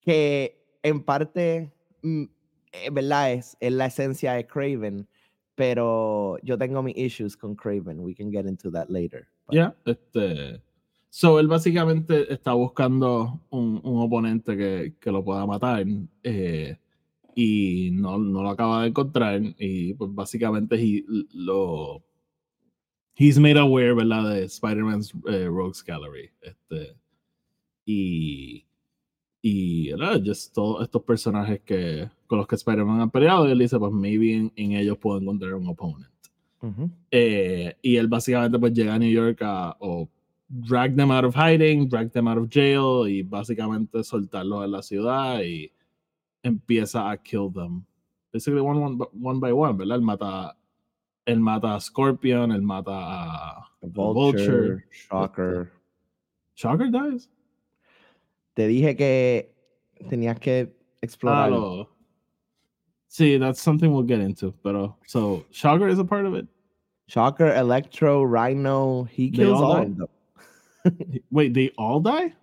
[0.00, 2.24] Que en parte, mm,
[2.72, 5.08] es verdad, es, es la esencia de Craven,
[5.54, 8.00] pero yo tengo mis issues con Craven.
[8.00, 9.28] We can get into that later.
[9.50, 10.62] Ya, yeah, este.
[11.10, 15.86] So, él básicamente está buscando un, un oponente que, que, lo pueda matar
[16.24, 16.76] eh,
[17.36, 19.40] y no, no, lo acaba de encontrar.
[19.58, 22.02] Y pues básicamente he, lo.
[23.16, 24.30] He's made aware, ¿verdad?
[24.30, 26.30] De Spider-Man's eh, Rogues Gallery.
[26.42, 26.96] Este,
[27.84, 28.66] y.
[29.40, 30.22] Y, ¿verdad?
[30.24, 33.46] Just todos estos personajes que, con los que Spider-Man ha peleado.
[33.46, 36.13] Y él dice, pues, maybe en, en ellos puedo encontrar un oponente.
[36.64, 36.90] Uh -huh.
[37.10, 40.08] eh, y él básicamente pues llega a New York a o
[40.48, 44.82] drag them out of hiding, drag them out of jail y básicamente soltarlos en la
[44.82, 45.70] ciudad y
[46.42, 47.84] empieza a kill them.
[48.32, 49.96] Basically one, one, one by one, ¿verdad?
[49.96, 50.56] Él mata,
[51.26, 55.72] él mata a Scorpion, él mata a Vulture, Vulture, Shocker.
[56.54, 57.28] ¿Shocker dies?
[58.54, 59.54] Te dije que
[60.08, 61.50] tenías que explorar.
[61.52, 61.88] Ah,
[63.08, 64.52] Sí, that's something we'll get into.
[64.64, 66.48] Pero, so, Shocker is a part of it?
[67.06, 70.08] Shocker, Electro, Rhino, he kills all, all of them.
[71.30, 72.34] Wait, they all die?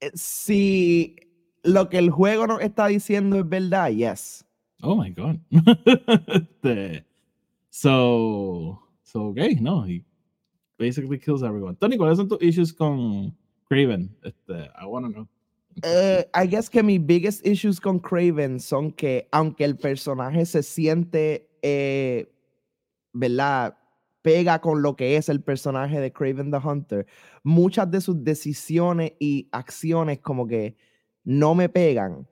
[0.00, 1.16] Eh, si
[1.64, 4.44] lo que el juego nos está diciendo es verdad, yes.
[4.82, 5.38] Oh my god.
[5.52, 7.04] este,
[7.70, 10.04] so, so, okay, no, he
[10.78, 11.76] basically kills everyone.
[11.76, 13.34] Tony, ¿cuáles son tus issues con
[13.68, 14.10] Craven?
[14.24, 15.28] Este, I wanna know.
[15.84, 20.62] Uh, I guess que mis biggest issues con Craven son que aunque el personaje se
[20.62, 22.26] siente, eh,
[23.12, 23.76] ¿verdad?
[24.22, 27.06] Pega con lo que es el personaje de Craven the Hunter,
[27.42, 30.76] muchas de sus decisiones y acciones como que
[31.24, 32.26] no me pegan.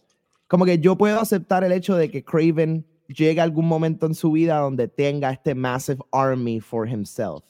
[0.46, 4.32] Como que yo puedo aceptar el hecho de que Craven llegue algún momento en su
[4.32, 7.42] vida donde tenga este massive army for himself.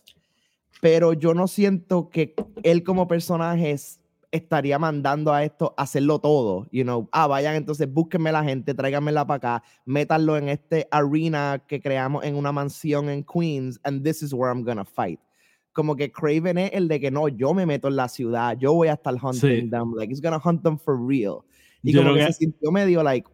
[0.81, 3.77] Pero yo no siento que él como personaje
[4.33, 8.75] estaría mandando a esto a hacerlo todo, you know, ah, vayan entonces, búsquenme la gente,
[8.75, 14.05] tráiganmela para acá, métanlo en este arena que creamos en una mansión en Queens, and
[14.05, 15.19] this is where I'm gonna fight.
[15.73, 18.73] Como que Craven es el de que no, yo me meto en la ciudad, yo
[18.73, 21.45] voy a estar hunting them, like, he's gonna hunt them for real.
[21.83, 23.29] Y como que, se sintió medio, like,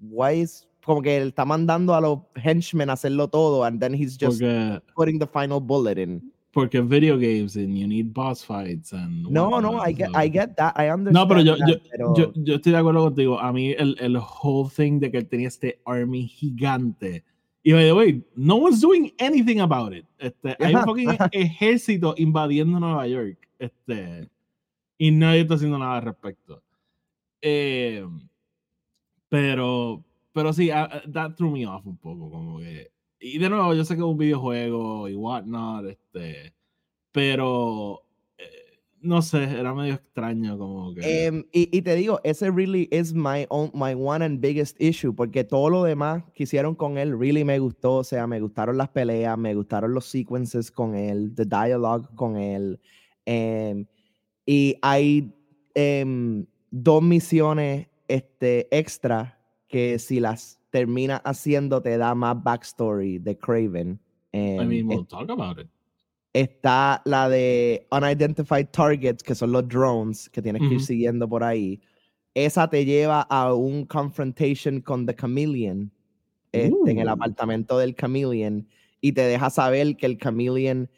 [0.00, 3.94] why is, como que él está mandando a los henchmen a hacerlo todo, and then
[3.94, 4.42] he's just
[4.94, 9.60] putting the final bullet in porque video games and you need boss fights and no
[9.60, 11.56] no I get, I get that I understand no pero yo,
[12.16, 13.38] yo, yo, estoy de acuerdo contigo.
[13.38, 17.24] A mí el, el whole thing de que él tenía este army gigante.
[17.62, 20.06] Y by the way no one's doing anything about it.
[20.18, 24.28] Este, hay un fucking ejército invadiendo Nueva York este
[24.96, 26.62] y nadie está haciendo nada al respecto.
[27.42, 28.04] Eh,
[29.28, 30.70] pero pero sí
[31.12, 34.06] that threw me off un poco como que y de nuevo, yo sé que es
[34.06, 36.54] un videojuego y whatnot, este,
[37.12, 38.02] pero
[38.36, 41.26] eh, no sé, era medio extraño como que...
[41.26, 45.12] Em, y, y, te digo, ese really is my, own, my one and biggest issue,
[45.12, 48.76] porque todo lo demás que hicieron con él really me gustó, o sea, me gustaron
[48.76, 52.80] las peleas, me gustaron los sequences con él, the dialogue con él,
[53.24, 53.86] em,
[54.46, 55.34] y hay
[55.74, 63.36] em, dos misiones este, extra que si las termina haciendo, te da más backstory de
[63.36, 63.98] Craven.
[64.32, 65.68] I mean, we'll talk about it.
[66.34, 71.42] Está la de Unidentified Targets, que son los drones que tienes que ir siguiendo por
[71.42, 71.80] ahí.
[72.34, 75.90] Esa te lleva a un confrontation con The Chameleon
[76.52, 78.66] este, en el apartamento del Chameleon
[79.00, 80.88] y te deja saber que el Chameleon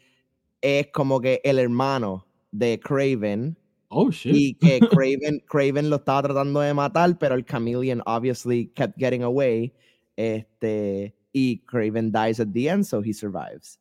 [0.61, 3.57] es como que el hermano de Craven
[3.91, 4.33] Oh, shit.
[4.33, 9.23] Y que Craven, Craven lo estaba tratando de matar, pero el Chameleon obviously kept getting
[9.23, 9.73] away.
[10.15, 13.79] Este, y Craven dies at the end, so he survives.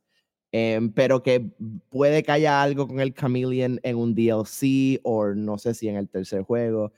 [0.52, 1.48] Em, pero que
[1.90, 5.96] puede que haya algo con el Chameleon en un DLC o no sé si en
[5.96, 6.92] el tercer juego,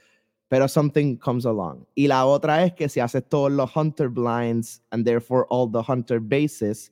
[0.48, 1.84] pero something comes along.
[1.94, 5.82] Y la otra es que si haces todos los Hunter Blinds and therefore all the
[5.86, 6.90] Hunter Bases,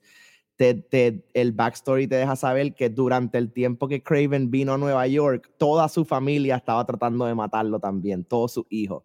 [0.61, 5.51] el backstory te deja saber que durante el tiempo que Craven vino a Nueva York,
[5.59, 9.03] toda su familia estaba tratando de matarlo también, todos sus hijos.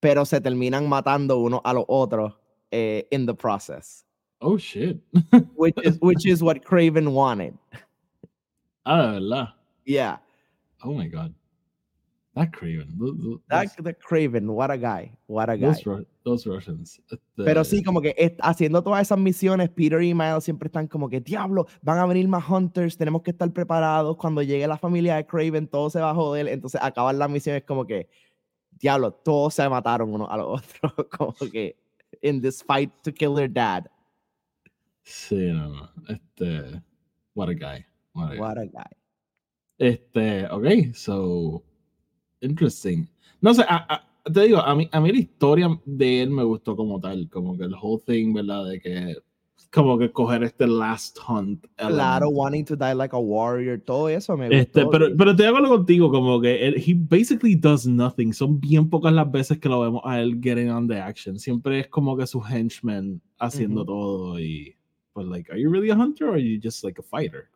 [0.00, 2.34] Pero se terminan matando uno a los otros
[2.70, 4.04] eh, in the process.
[4.40, 5.00] Oh shit.
[5.56, 7.54] which is which is what Craven wanted.
[8.84, 9.48] Ah, verdad.
[9.84, 10.18] Yeah.
[10.82, 11.34] Oh my god.
[12.34, 12.98] That Craven.
[13.48, 15.16] that, the Craven, what a guy.
[15.26, 15.72] What a guy.
[16.24, 17.00] Those, Russians.
[17.36, 21.20] Pero sí, como que haciendo todas esas misiones, Peter y Miles siempre están como que,
[21.20, 24.16] diablo, van a venir más Hunters, tenemos que estar preparados.
[24.16, 26.48] Cuando llegue la familia de Craven, todo se va a joder.
[26.48, 28.08] Entonces, acabar la misión es como que,
[28.72, 31.06] diablo, todos se mataron uno a los otros.
[31.16, 31.76] como que,
[32.22, 33.84] in this fight to kill their dad.
[35.04, 35.90] Sí, no, no.
[36.08, 36.82] Este,
[37.34, 37.86] what a guy.
[38.12, 38.62] What a what guy.
[38.62, 38.96] A guy.
[39.78, 41.62] Este, ok, so
[42.44, 43.06] interesting.
[43.40, 43.64] No sé,
[44.32, 47.56] te digo, a mí, a mí la historia de él me gustó como tal, como
[47.56, 48.66] que el whole thing, ¿verdad?
[48.66, 49.16] De que
[49.74, 51.66] como que coger este last hunt.
[51.76, 54.90] Claro, wanting to die like a warrior, todo eso me este, gustó.
[54.90, 58.32] pero, pero te hago contigo, como que él, he basically does nothing.
[58.32, 61.38] Son bien pocas las veces que lo vemos a él getting on the action.
[61.38, 64.76] Siempre es como que su henchman haciendo todo y
[65.12, 67.48] pues like, are you really a hunter or are you just like a fighter?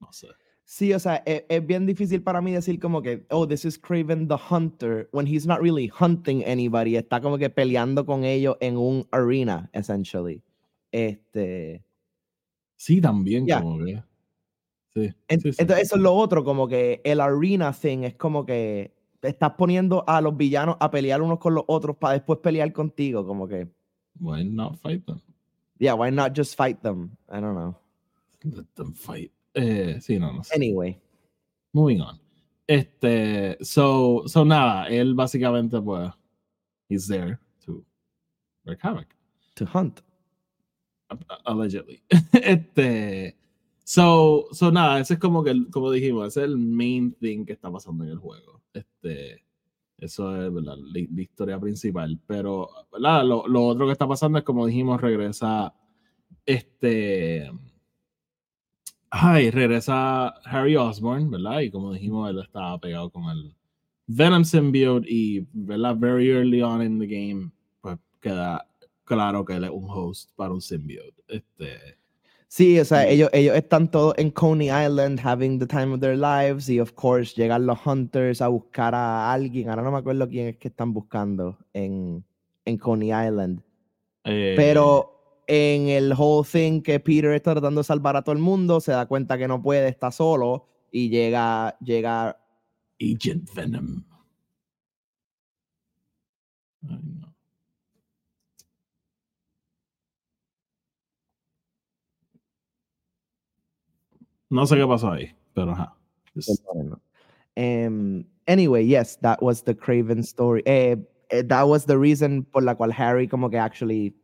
[0.00, 0.28] No sé.
[0.66, 3.78] Sí, o sea, es, es, bien difícil para mí decir como que, oh, this is
[3.78, 8.56] Craven the Hunter, when he's not really hunting anybody, está como que peleando con ellos
[8.60, 10.42] en un arena, essentially.
[10.90, 11.84] Este.
[12.76, 14.02] Sí, también, como que.
[14.94, 19.52] Sí, Entonces, eso es lo otro, como que el arena thing es como que estás
[19.58, 23.46] poniendo a los villanos a pelear unos con los otros para después pelear contigo, como
[23.46, 23.68] que.
[24.18, 25.20] Why not fight them?
[25.78, 27.16] Yeah, why not just fight them?
[27.28, 27.76] I don't know.
[28.44, 29.33] Let them fight.
[29.54, 30.54] Eh, sí, no, no sé.
[30.54, 31.00] Anyway.
[31.72, 32.20] Moving on.
[32.66, 36.10] Este, so, so nada, él básicamente, pues,
[36.88, 37.84] he's there to
[38.64, 39.06] wreak havoc.
[39.56, 40.00] To hunt.
[41.44, 42.02] Allegedly.
[42.32, 43.36] este,
[43.84, 47.52] so, so nada, ese es como que, como dijimos, ese es el main thing que
[47.52, 48.62] está pasando en el juego.
[48.72, 49.44] Este,
[49.98, 52.20] Eso es la, la, historia principal.
[52.26, 55.74] Pero Lo, lo, otro que está pasando es, como dijimos, regresa
[56.46, 57.50] este.
[59.16, 61.60] Ay, regresa Harry Osborn, ¿verdad?
[61.60, 63.54] Y como dijimos, él estaba pegado con el
[64.08, 65.96] Venom symbiote y, ¿verdad?
[65.96, 68.66] Very early on in the game, pues queda
[69.04, 71.14] claro que él es un host para un symbiote.
[71.28, 71.96] Este,
[72.48, 76.16] Sí, o sea, ellos, ellos están todos en Coney Island having the time of their
[76.16, 79.70] lives y of course llegan los hunters a buscar a alguien.
[79.70, 82.24] Ahora no me acuerdo quién es que están buscando en,
[82.64, 83.60] en Coney Island.
[84.24, 85.13] Eh, Pero
[85.46, 88.92] en el whole thing que Peter está tratando de salvar a todo el mundo, se
[88.92, 92.38] da cuenta que no puede, está solo y llega, llega
[93.00, 94.04] Agent Venom.
[104.50, 105.96] No sé qué pasó ahí, pero ajá.
[107.56, 110.62] Um, anyway, yes, that was the Craven story.
[110.66, 110.96] Eh,
[111.30, 114.14] eh, that was the reason por la cual Harry como que actually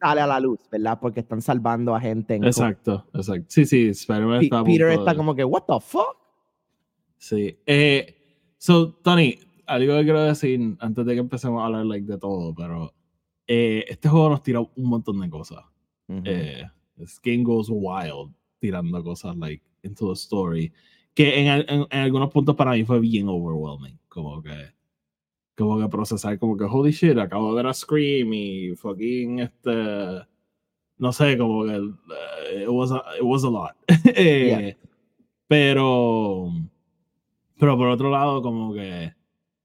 [0.00, 0.98] sale a la luz, ¿verdad?
[1.00, 2.34] Porque están salvando a gente.
[2.34, 3.46] En exacto, exacto.
[3.48, 6.16] Sí, sí, Spider-Man está Peter está como que, what the fuck?
[7.18, 7.58] Sí.
[7.66, 8.14] Eh,
[8.58, 12.54] so, Tony, algo que quiero decir antes de que empecemos a hablar like, de todo,
[12.54, 12.94] pero
[13.46, 15.64] eh, este juego nos tira un montón de cosas.
[16.24, 16.64] eh,
[16.96, 20.72] this game goes wild tirando cosas like into the story
[21.14, 24.72] que en, en, en, algunos puntos para mí fue bien overwhelming como que
[25.58, 30.26] como que procesar como que holy shit acabo de ver a Scream y fucking este
[30.98, 34.76] no sé como que uh, it, was a, it was a lot eh,
[35.48, 36.52] pero
[37.58, 39.12] pero por otro lado como que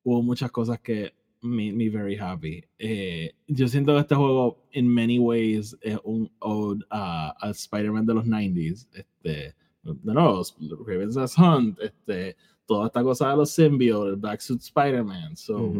[0.03, 2.63] hubo muchas cosas que me, me very happy.
[2.79, 8.05] Eh, yo siento que este juego, in many ways, es un ode a, a Spider-Man
[8.05, 8.87] de los 90s.
[8.93, 10.41] Este, de nuevo,
[10.87, 15.35] Raven's Hunt, este, toda esta cosa de los symbiotes, el Black Suit Spider-Man.
[15.35, 15.73] So,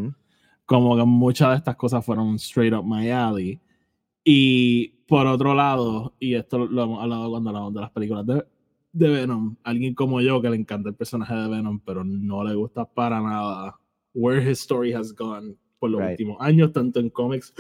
[0.66, 3.60] como que muchas de estas cosas fueron straight up my alley.
[4.24, 8.46] Y por otro lado, y esto lo hemos hablado cuando hablamos de las películas de,
[8.94, 12.56] de Venom, alguien como yo que le encanta el personaje de Venom, pero no le
[12.56, 13.78] gusta para nada
[14.14, 17.54] where his story has gone por los últimos años, tanto en cómics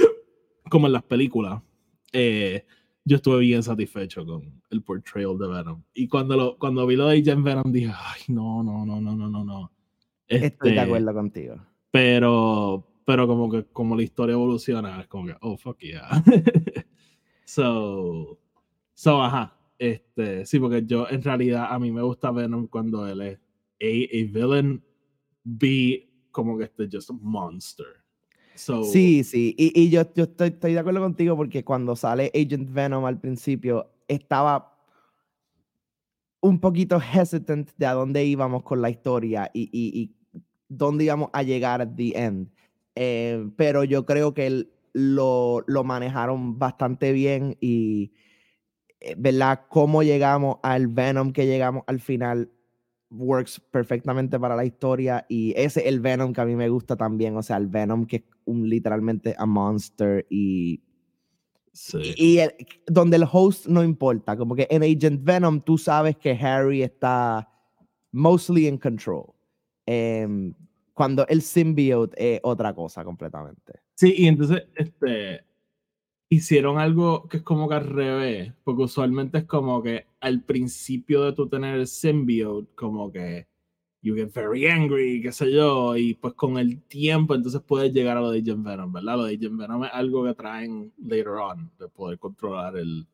[0.69, 1.61] como en las películas.
[2.13, 2.65] Eh,
[3.05, 5.83] yo estuve bien satisfecho con el portrayal de Venom.
[5.93, 9.15] Y cuando, lo, cuando vi lo de Agent Venom, dije, ay, no, no, no, no,
[9.15, 9.71] no, no, no.
[10.27, 11.55] Estoy de este, acuerdo contigo.
[11.91, 16.23] Pero, pero como que como la historia evoluciona, es como que, oh, fuck yeah.
[17.45, 18.39] so,
[18.93, 19.57] so, ajá.
[19.77, 23.37] Este, sí, porque yo en realidad a mí me gusta Venom cuando él es
[23.81, 24.81] A, a villain,
[25.43, 28.02] B, como que este just a monster.
[28.55, 32.71] Sí, sí, y, y yo, yo estoy, estoy, de acuerdo contigo porque cuando sale Agent
[32.71, 34.77] Venom al principio estaba
[36.41, 40.15] un poquito hesitant de a dónde íbamos con la historia y, y, y
[40.67, 42.49] dónde íbamos a llegar at the end.
[42.95, 48.11] Eh, pero yo creo que lo, lo manejaron bastante bien y,
[48.99, 49.61] eh, ¿verdad?
[49.69, 52.51] Cómo llegamos al Venom que llegamos al final
[53.13, 56.95] works perfectamente para la historia y ese es el Venom que a mí me gusta
[56.95, 60.81] también, o sea, el Venom que es un, literalmente a monster y
[61.93, 62.39] y,
[62.85, 67.49] donde el host no importa, como que en Agent Venom tú sabes que Harry está
[68.11, 69.33] mostly in control.
[69.85, 70.53] Em,
[70.93, 73.73] cuando el symbiote es otra cosa completamente.
[73.95, 75.43] Sí, y entonces este
[76.33, 81.23] hicieron algo que es como que al revés, porque usualmente es como que al principio
[81.23, 83.47] de tu tener el symbiote, como que
[84.01, 88.17] you get very angry, qué sé yo, y pues con el tiempo entonces puedes llegar
[88.17, 89.17] a lo de Agent Venom, ¿verdad?
[89.17, 93.07] Lo de Agent Venom es algo que traen later on, de poder controlar el,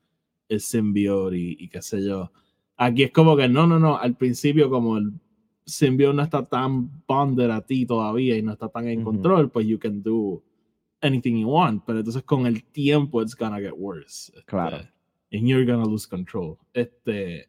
[0.47, 2.31] el symbiote y, y qué sé yo.
[2.75, 5.13] Aquí es como que no, no, no, al principio como el
[5.65, 9.67] symbiote no está tan bonded a ti todavía y no está tan en control, pues
[9.67, 10.41] you can do
[11.01, 14.31] anything you want, pero entonces con el tiempo it's gonna get worse.
[14.35, 14.77] Este, claro.
[15.31, 16.57] and you're gonna lose control.
[16.73, 17.47] Este,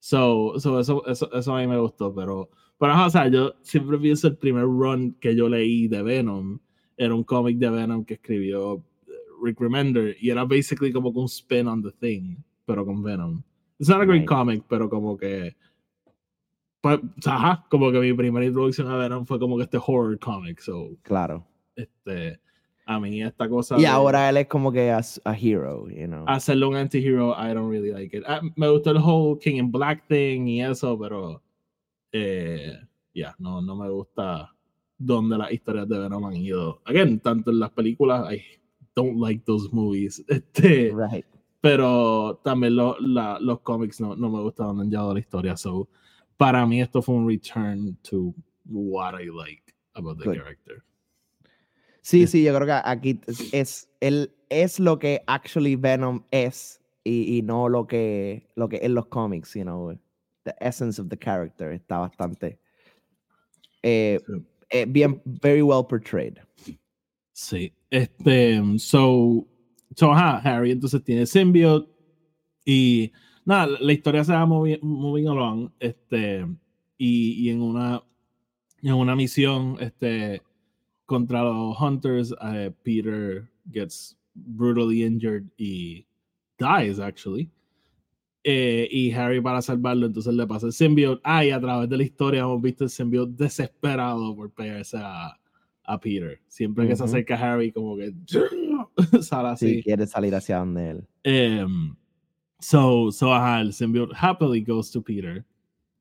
[0.00, 3.98] so, so eso, eso, eso a mí me gustó, pero, pero o sea, yo siempre
[3.98, 6.58] pienso el primer run que yo leí de Venom
[6.96, 11.26] era un cómic de Venom que escribió eh, Rick Remender y era basically como un
[11.26, 13.42] spin on the thing, pero con Venom.
[13.78, 15.56] It's not a great comic, pero como que
[16.82, 20.60] pues, ajá, como que mi primera introducción a Venom fue como que este horror comic,
[20.60, 20.90] so.
[21.02, 21.46] Claro.
[21.76, 22.40] Este,
[22.94, 23.78] a mí esta cosa.
[23.78, 26.24] Y ahora él es como que a, a hero, you know.
[26.26, 28.24] Hacerlo un anti-hero, I don't really like it.
[28.26, 31.42] Ah, me gustó el whole King in Black thing y eso, pero.
[32.12, 32.78] Eh,
[33.14, 34.54] ya, no, no me gusta
[34.98, 36.80] dónde las historias de Venom han ido.
[36.84, 38.42] Again, tanto en las películas, I
[38.94, 40.24] don't like those movies.
[40.28, 41.26] Este, right.
[41.60, 45.56] Pero también lo, la, los cómics no, no me gustan donde han llevado la historia.
[45.56, 45.88] So,
[46.36, 48.34] para mí esto fue un return to
[48.66, 49.72] what I like.
[49.94, 50.36] about the Good.
[50.36, 50.84] character.
[52.02, 53.20] Sí, sí, yo creo que aquí
[53.52, 58.80] es, él es lo que actually Venom es y, y no lo que, lo que
[58.82, 59.96] en los cómics, you know.
[60.44, 62.58] The essence of the character está bastante
[63.82, 64.32] eh, Sí.
[64.70, 66.38] eh, bien, very well portrayed.
[67.32, 69.46] Sí, este, so,
[69.96, 71.88] so ajá, Harry entonces tiene symbiote
[72.64, 73.12] y
[73.44, 76.46] nada, la- la historia se va movi- moving along, este,
[76.98, 78.02] y, y en una,
[78.82, 80.42] en una misión, este,
[81.12, 86.06] contra los Hunters, eh, Peter gets brutally injured y
[86.58, 87.50] dies, actually.
[88.44, 91.20] Eh, y Harry para salvarlo, entonces le pasa el symbiote.
[91.22, 95.38] Ah, y a través de la historia hemos visto el symbiote desesperado por pegarse a,
[95.84, 96.40] a Peter.
[96.48, 97.12] Siempre que se Ujú.
[97.12, 98.12] acerca a Harry, como que
[99.22, 101.62] sale Si quiere salir hacia donde él.
[101.64, 101.96] Um,
[102.58, 105.44] so, so ajá, el symbiote happily goes to Peter.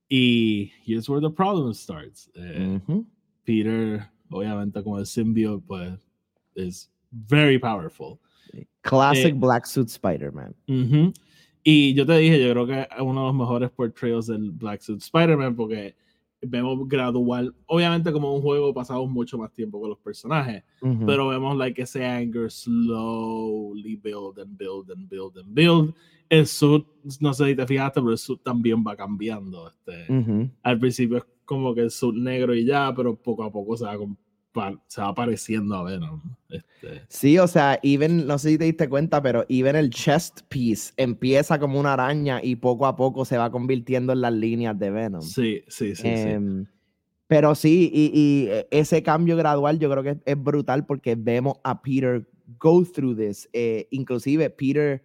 [0.10, 2.30] Y here's where the problem starts.
[2.36, 3.06] Eh, Ujú.
[3.46, 5.94] Peter, obviamente, como el symbiote, pues,
[6.56, 8.18] is very powerful.
[8.82, 10.56] Classic Eh, Black Suit Spider-Man.
[10.68, 11.14] Ujú.
[11.64, 14.82] Y yo te dije, yo creo que es uno de los mejores portrayals del Black
[14.82, 15.96] Suit Spider-Man porque
[16.42, 21.06] vemos gradual, obviamente como un juego pasamos mucho más tiempo con los personajes, Ujú.
[21.06, 25.94] pero vemos like ese anger slowly build and build and build and build.
[26.30, 26.86] El suit,
[27.20, 29.68] no sé si te fijaste, pero el suit también va cambiando.
[29.68, 30.50] Este, Ujú.
[30.64, 33.84] Al principio es como que el suit negro y ya, pero poco a poco se
[33.86, 33.98] va,
[34.88, 36.22] se va pareciendo a Venom.
[36.50, 40.42] Este, Sí, o sea, even, no sé si te diste cuenta, pero even el chest
[40.50, 44.78] piece empieza como una araña y poco a poco se va convirtiendo en las líneas
[44.78, 45.22] de Venom.
[45.22, 46.02] sí, sí, sí.
[46.02, 46.08] sí.
[46.08, 46.66] Em,
[47.28, 51.16] Pero sí, y, y, eh, ese cambio gradual yo creo que es, es brutal porque
[51.16, 52.28] vemos a Peter
[52.60, 53.48] go through this.
[53.54, 55.02] eh, inclusive Peter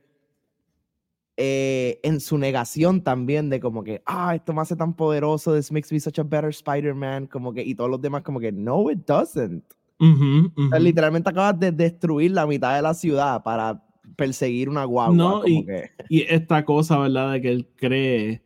[1.36, 5.70] eh, en su negación también de como que, ah, esto me hace tan poderoso, this
[5.70, 8.90] makes me such a better Spider-Man, como que, y todos los demás como que, no,
[8.90, 9.62] it doesn't.
[9.98, 13.82] Ujú, O sea, literalmente acabas de destruir la mitad de la ciudad para
[14.16, 15.14] perseguir una guagua.
[15.14, 17.32] No, como y- que, Y esta cosa, ¿verdad?
[17.32, 18.42] De que él cree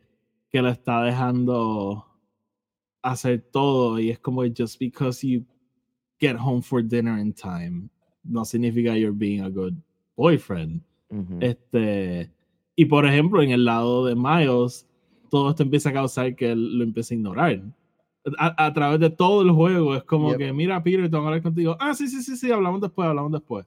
[0.49, 2.05] que lo está dejando
[3.03, 5.43] hacer todo y es como just because you
[6.19, 7.89] get home for dinner in time
[8.23, 9.73] no significa you're being a good
[10.15, 10.81] boyfriend.
[11.09, 11.37] ujú.
[11.41, 12.29] Este,
[12.81, 14.87] y por ejemplo, en el lado de Miles,
[15.29, 17.61] todo esto empieza a causar que él lo empiece a ignorar.
[18.37, 20.37] A, a través de todo el juego es como Yep.
[20.37, 21.75] que, mira, Peter, tengo que hablar contigo.
[21.79, 23.65] Ah, sí, sí, sí, sí, hablamos después, hablamos después.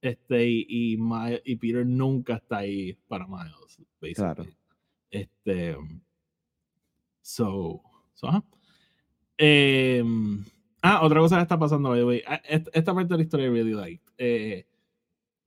[0.00, 4.14] Este, y, y, Mi- y Peter nunca está ahí para Miles, basically.
[4.14, 4.46] Claro.
[5.10, 5.76] Este,
[7.22, 7.82] so,
[8.14, 8.44] so, ajá.
[9.36, 10.44] Em,
[10.82, 12.22] ah, otra cosa que está pasando, by the way.
[12.26, 14.02] Ah, est- Esta parte de la historia really liked.
[14.18, 14.66] Eh,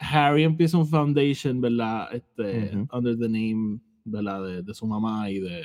[0.02, 2.08] Harry empieza un foundation, ¿verdad?
[2.14, 4.44] Este, under the name, ¿verdad?
[4.46, 5.64] De, de su mamá y de,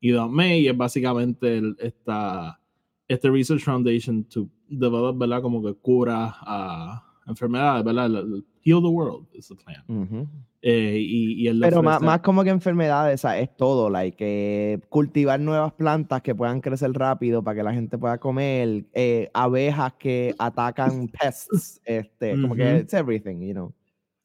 [0.00, 0.60] y de May.
[0.64, 2.60] Y es básicamente el- esta,
[3.08, 5.40] este Research Foundation to develop, ¿verdad?
[5.42, 8.06] Como que cura a enfermedades, ¿verdad?
[8.06, 9.82] El- el Heal the world is the plan.
[9.88, 10.28] Ujú.
[10.62, 14.80] Eh, y, y él Pero más, más como que enfermedades, sea, es todo, like, eh,
[14.88, 19.92] cultivar nuevas plantas que puedan crecer rápido para que la gente pueda comer, eh, abejas
[19.94, 22.80] que atacan pests, este, como que Ujú.
[22.80, 23.72] it's everything, you know.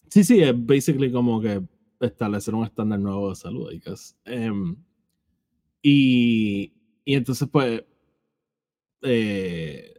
[0.10, 1.62] Sí, sí, es basically como que
[2.00, 4.18] establecer un estándar nuevo de salud, I guess.
[4.26, 4.76] Em,
[5.84, 6.74] y,
[7.06, 7.84] y entonces, pues,
[9.04, 9.94] eh,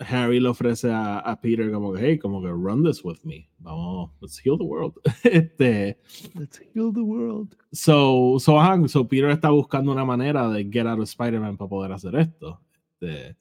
[0.00, 3.48] Harry le ofrece a, a Peter como que, hey, como que run this with me.
[3.58, 4.94] Vamos, let's heal the world.
[5.24, 5.98] este,
[6.34, 7.56] Let's heal the world.
[7.72, 11.68] so, so, ajá, so Peter está buscando una manera de get out of Spider-Man para
[11.68, 12.60] poder hacer esto.
[13.00, 13.36] Este,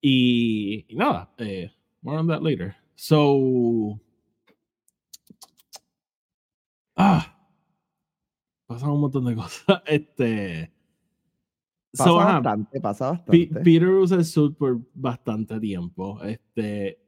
[0.00, 1.70] y, y nada, eh,
[2.02, 2.74] more on that later.
[2.96, 4.00] So,
[6.96, 7.36] ah,
[8.66, 9.82] pasan un montón de cosas.
[9.86, 10.72] Este,
[11.96, 13.60] Pasa so, ajá, bastante, pasa Pe- bastante.
[13.64, 16.20] Peter usa el suit por bastante tiempo.
[16.22, 16.98] Este,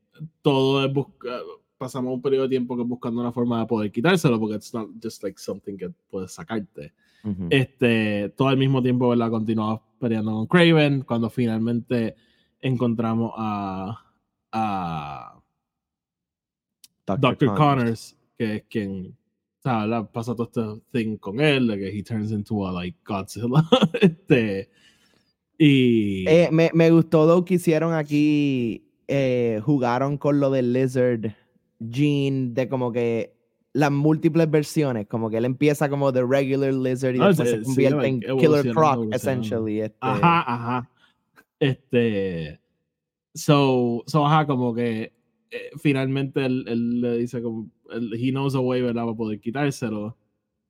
[0.43, 1.41] todo es busca-
[1.77, 4.89] pasamos un periodo de tiempo que buscando una forma de poder quitárselo porque it's not
[5.03, 6.93] just like something que puedes sacarte.
[7.25, 7.47] Ujú.
[7.51, 9.31] Este, todo al mismo tiempo, ¿verdad?
[9.31, 12.15] Continuamos peleando con Craven cuando finalmente
[12.61, 14.03] encontramos a,
[14.53, 15.41] a
[17.19, 17.55] Dr.
[17.55, 19.17] Connors, que es quien
[19.63, 20.11] sea, ¿verdad?
[20.13, 23.47] pasa todo este thing con él, de que he turns into a like Godzilla.
[24.01, 24.71] este,
[25.59, 28.87] y Eh, me, me gustó lo que hicieron aquí.
[29.09, 31.35] eh, jugaron con lo del Lizard
[31.81, 33.35] Gene, de como que
[33.73, 37.55] las múltiples versiones, como que él empieza como The Regular Lizard y Ah, después sí,
[37.57, 39.81] se sí, convierte like, en Killer Croc, essentially.
[39.81, 39.97] este.
[40.01, 40.91] Ajá, ajá.
[41.59, 42.61] Este.
[43.35, 45.13] So, so ajá, como que
[45.51, 47.71] eh, finalmente él, él le dice como.
[47.93, 49.05] él- he knows a way, ¿verdad?
[49.05, 50.17] Para poder quitárselo.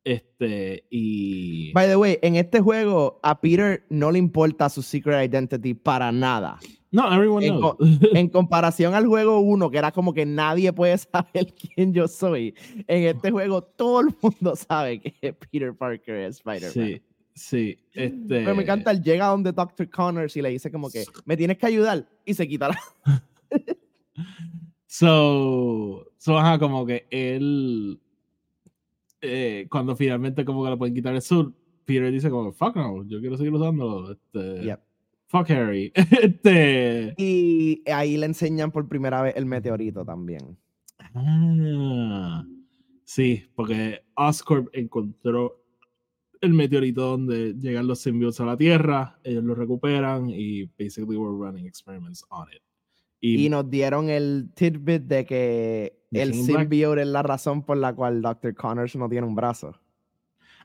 [0.04, 0.84] Este.
[0.90, 1.72] Y.
[1.72, 6.10] By the way, en este juego a Peter no le importa su secret identity para
[6.10, 6.58] nada.
[6.92, 7.76] No, everyone En, knows.
[8.14, 12.54] en comparación al juego 1, que era como que nadie puede saber quién yo soy,
[12.88, 16.72] en este juego todo el mundo sabe que Peter Parker es Spider-Man.
[16.72, 17.02] sí,
[17.34, 17.78] sí.
[17.92, 18.26] Este...
[18.26, 19.88] Pero me encanta, él llega donde Dr.
[19.88, 23.22] Connors y le dice como que, me tienes que ayudar, y se quita la...
[24.90, 28.00] So, so ajá, como que él,
[29.20, 33.04] eh, cuando finalmente como que le pueden quitar el sur, Peter dice como, fuck no,
[33.06, 34.10] yo quiero seguir usándolo.
[34.10, 34.80] Este, Yep.
[35.28, 35.92] Fuck Harry.
[35.94, 40.58] este, Y ahí le enseñan por primera vez el meteorito también.
[41.14, 42.44] ah,
[43.04, 45.62] sí, porque Oscorp encontró
[46.40, 51.38] el meteorito donde llegan los symbiotes a la Tierra, ellos lo recuperan y basically we're
[51.38, 52.60] running experiments on it.
[53.20, 57.76] Y, Y nos dieron el tidbit de que ¿De el symbiote es la razón por
[57.76, 58.54] la cual Dr.
[58.54, 59.74] Connors no tiene un brazo.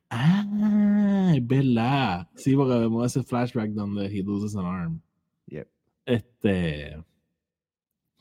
[0.09, 2.27] Ah, es verdad.
[2.35, 5.01] Sí, porque vemos ese flashback donde he loses an arm.
[5.47, 5.67] Yep.
[6.05, 7.03] Este.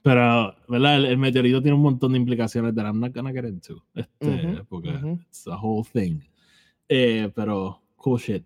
[0.03, 0.97] Pero, ¿verdad?
[0.97, 3.82] El, el meteorito tiene un montón de implicaciones that I'm not gonna get into.
[3.95, 5.18] Este, porque ujú.
[5.28, 6.20] it's a whole thing.
[6.89, 8.45] Eh, pero, cool shit.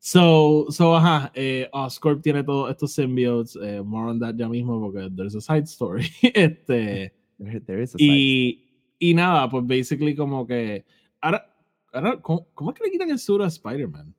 [0.00, 3.56] So, so ajá, eh, Oscorp tiene todos estos symbiotes.
[3.56, 6.08] eh, more on that ya mismo porque there's a side story.
[6.22, 7.12] este.
[7.38, 8.64] There, there is a side Y,
[9.00, 10.84] y nada, pues basically como que.
[11.20, 11.44] Ahora,
[11.92, 14.14] ahora ¿cómo, cómo es que le quitan el sur a Spider-Man?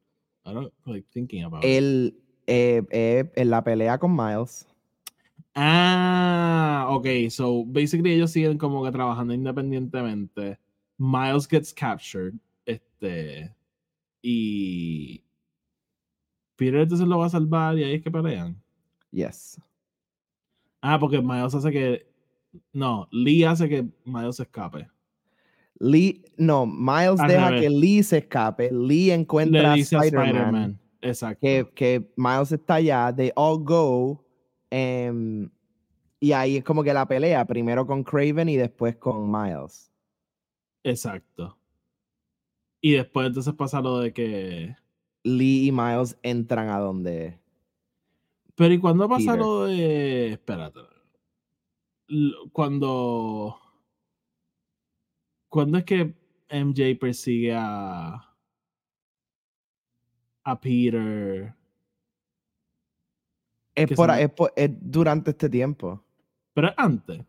[0.45, 1.69] I don't like thinking about it.
[1.69, 2.17] Él,
[2.47, 4.65] eh, eh, en la pelea con Miles,
[5.55, 7.29] Ah, ok.
[7.29, 10.57] So basically ellos siguen como que trabajando independientemente.
[10.97, 12.33] Miles gets captured.
[12.65, 13.53] Este.
[14.21, 15.23] Y.
[16.59, 18.61] Peter entonces lo va a salvar y ahí es que pelean.
[19.11, 19.59] yes.
[20.81, 22.05] Ah, porque Miles hace que.
[22.73, 24.87] No, Lee hace que Miles se escape.
[25.79, 27.61] Lee, no, Miles Al deja revés.
[27.61, 28.69] que Lee se escape.
[28.71, 30.27] Lee Le encuentra Spider-Man.
[30.27, 30.79] Spider-Man.
[31.01, 31.39] Exacto.
[31.41, 34.25] que, que Miles está allá, they all go,
[34.69, 35.49] em,
[36.19, 39.89] y ahí es como que la pelea, primero con Craven y después con Miles.
[40.83, 41.57] Exacto.
[42.81, 44.75] Y después entonces pasa lo de que.
[45.23, 47.39] Lee y Miles entran a donde...
[48.55, 49.39] Pero ¿y cuándo pasa Peter.
[49.39, 50.33] lo de.
[50.33, 50.81] Espérate.
[52.51, 53.57] Cuando.
[55.47, 56.13] ¿Cuándo es que
[56.49, 58.35] MJ persigue a.
[60.43, 61.55] a Peter?
[63.75, 66.03] Es, por, es, por- es durante este tiempo.
[66.53, 67.21] Pero es antes.
[67.21, 67.25] O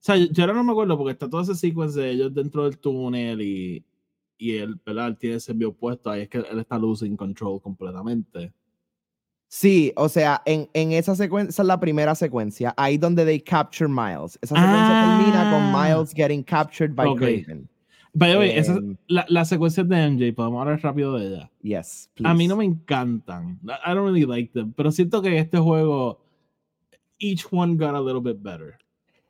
[0.00, 2.64] sea, yo, yo ahora no me acuerdo porque está todo ese sequence de ellos dentro
[2.64, 3.84] del túnel y.
[4.38, 5.08] Y él, ¿verdad?
[5.08, 6.10] Él tiene ese envío puesto.
[6.10, 8.52] Ahí es que él está losing control completamente.
[9.48, 13.40] Sí, o sea, en, en esa secuencia, esa es la primera secuencia, ahí donde they
[13.40, 14.38] capture Miles.
[14.42, 15.88] Esa secuencia termina con Ah.
[15.96, 17.18] Miles getting captured by Ok.
[17.18, 17.68] Craven.
[18.12, 21.50] By the way, esas- Em, la, las secuencias de MJ, podemos hablar rápido de ella.
[21.62, 22.48] yes, A mí please.
[22.48, 23.60] no me encantan.
[23.64, 24.72] I don't really like them.
[24.72, 26.20] Pero siento que este juego,
[27.18, 28.76] each one got a little bit better.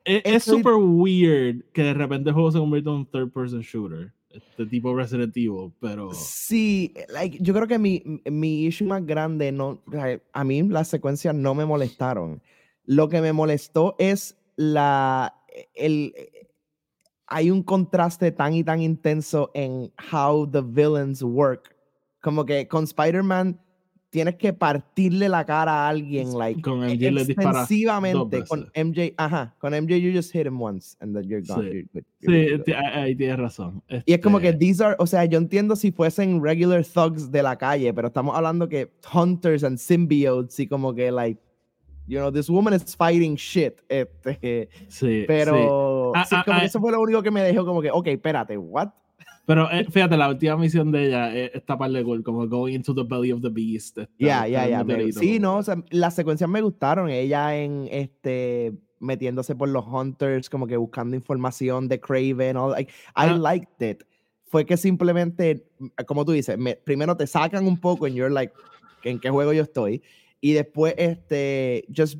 [0.03, 3.59] E- Es super weird que de repente el juego se convierta en un third person
[3.61, 4.13] shooter.
[4.29, 6.13] Este tipo Resident Evil, pero.
[6.13, 9.83] Sí, like, yo creo que mi, mi issue más grande, no,
[10.33, 12.41] a mí las secuencias no me molestaron.
[12.83, 15.33] Lo que me molestó es la,
[15.73, 16.13] el,
[17.27, 21.75] hay un contraste tan y tan intenso en how the villains work.
[22.21, 23.61] Como que con Spider-Man
[24.17, 28.43] tienes que partirle la cara a alguien, like, con e- MJ extensivamente.
[28.45, 28.71] Con.
[28.73, 31.69] MJ, ajá, con MJ you just hit him once and then you're gone.
[31.69, 31.87] Sí.
[32.21, 32.77] you're you're Sí, go.
[32.95, 33.83] ahí tienes razón.
[34.07, 37.31] Y es como que Este, these are, o sea, yo entiendo si fuesen regular thugs
[37.31, 41.39] de la calle, pero estamos hablando que hunters and symbiotes y como que like,
[42.07, 43.81] you know, this woman is fighting shit.
[43.87, 45.23] Este, sí, sí.
[45.27, 47.81] pero Ah, sí, ah, como ah, que eso fue lo único que me dejó como
[47.83, 48.89] que, ok, espérate, what?
[49.47, 52.73] Pero eh, fíjate, la última misión de ella eh, está par de cool, como going
[52.75, 53.97] into the belly of the beast.
[53.97, 54.85] este, Ya, ya, ya.
[55.13, 57.09] Sí, no, o sea, las secuencias me gustaron.
[57.09, 62.91] Ella en este metiéndose por los hunters, como que buscando información de Craven, all, like,
[63.15, 63.37] I Ah.
[63.37, 64.03] liked it.
[64.47, 68.33] Fue que simplemente, mm, como tú dices, me- primero te sacan un poco and you're
[68.33, 68.53] like,
[69.03, 70.01] ¿en qué juego yo estoy?
[70.41, 72.17] Y después, este, just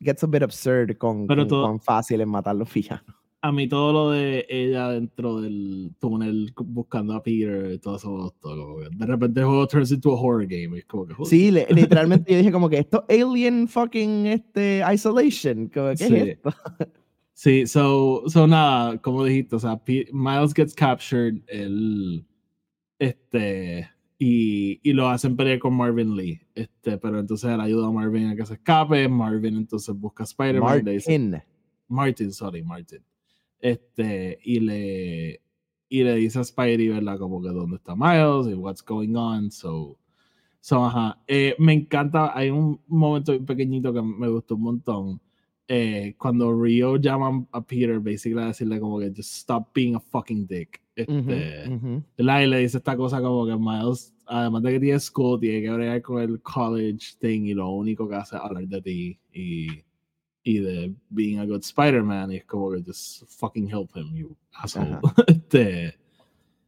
[0.00, 3.04] gets a bit absurd con, Pero con todo- cuán fácil es matar los villanos.
[3.46, 8.34] A mí todo lo de ella dentro del túnel buscando a Peter y todo eso
[8.42, 10.78] que de repente el juego turns into a horror game.
[10.78, 15.68] Es como que, Sí, le- literalmente yo dije como que esto alien fucking este, isolation.
[15.68, 16.14] Como, ¿Qué Sí.
[16.16, 16.50] es esto?
[17.36, 22.24] Sí, so, so nada, como dijiste, o sea, Pe- Miles gets captured, él,
[22.98, 27.90] este, y, y lo hacen pelear con Marvin Lee, este, pero entonces él ayuda a
[27.90, 31.42] Marvin a que se escape, Marvin entonces busca a Spider-Man, Martin.
[31.88, 33.02] Martin, sorry, Martin,
[33.64, 35.40] este, y le,
[35.88, 37.18] y le dice a Spidey, ¿verdad?
[37.18, 39.50] Como que dónde está Miles y what's going on.
[39.50, 39.98] So,
[40.60, 41.18] so ajá.
[41.26, 45.20] Eh, me encanta, hay un momento pequeñito que me gustó un montón.
[45.66, 50.00] Eh, cuando Rio llama a Peter, basically a decirle como que just stop being a
[50.00, 50.82] fucking dick.
[50.94, 51.64] Este,
[52.18, 55.70] Y le dice esta cosa como que Miles, además de que tiene school, tiene que
[55.70, 59.68] bregar con el college thing y lo único que hace es hablar de ti y,
[60.44, 64.36] y de being a good Spider-Man y es como que just fucking help him, you
[64.52, 65.00] asshole.
[65.26, 65.98] este,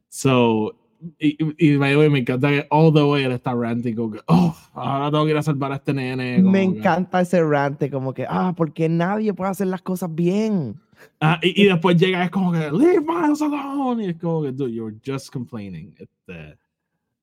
[0.08, 0.74] so,
[1.18, 5.10] y, y, me encanta que all the way él está ranting como que, oh, ahora
[5.10, 6.42] tengo que ir a salvar a este nene.
[6.42, 10.80] Me encanta ese rante como que, ah, porque nadie puede hacer las cosas bien.
[11.20, 14.04] Ah, y, y, después llega, es como que, leave Miles alone.
[14.04, 15.94] Y es como que, dude, you're just complaining.
[15.98, 16.58] Este,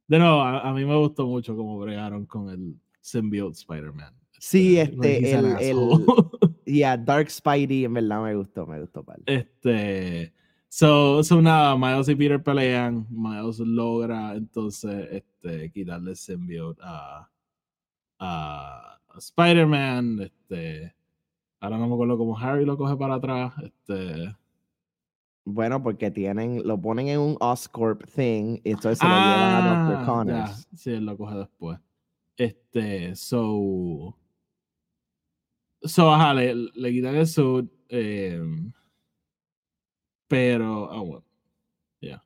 [0.07, 4.13] de nuevo, a, a, mí me gustó mucho cómo bregaron con el symbiote Spider-Man.
[4.39, 6.05] Sí, este, este el, el,
[6.65, 9.03] yeah, Dark Spidey, en verdad me gustó, me gustó.
[9.03, 9.23] Pal.
[9.25, 10.33] Este,
[10.67, 17.29] so, so nada, Miles y Peter pelean, Miles logra entonces este, quitarle el symbiote a,
[18.19, 20.93] a, a Spider-Man, este,
[21.63, 23.53] Ahora no me acuerdo cómo Harry lo coge para atrás.
[23.63, 24.35] Este.
[25.45, 29.85] Bueno, porque tienen, lo ponen en un Oscorp thing y entonces se lo llevan a
[29.85, 29.97] Dr.
[29.97, 30.67] Ah, Connors.
[30.75, 31.79] Sí, él lo coge después.
[32.35, 34.13] Este, so.
[35.83, 37.69] So, ajá, le, le quitan el suit.
[37.89, 38.41] Eh,
[40.27, 41.25] pero, ah, bueno.
[42.01, 42.23] Ya.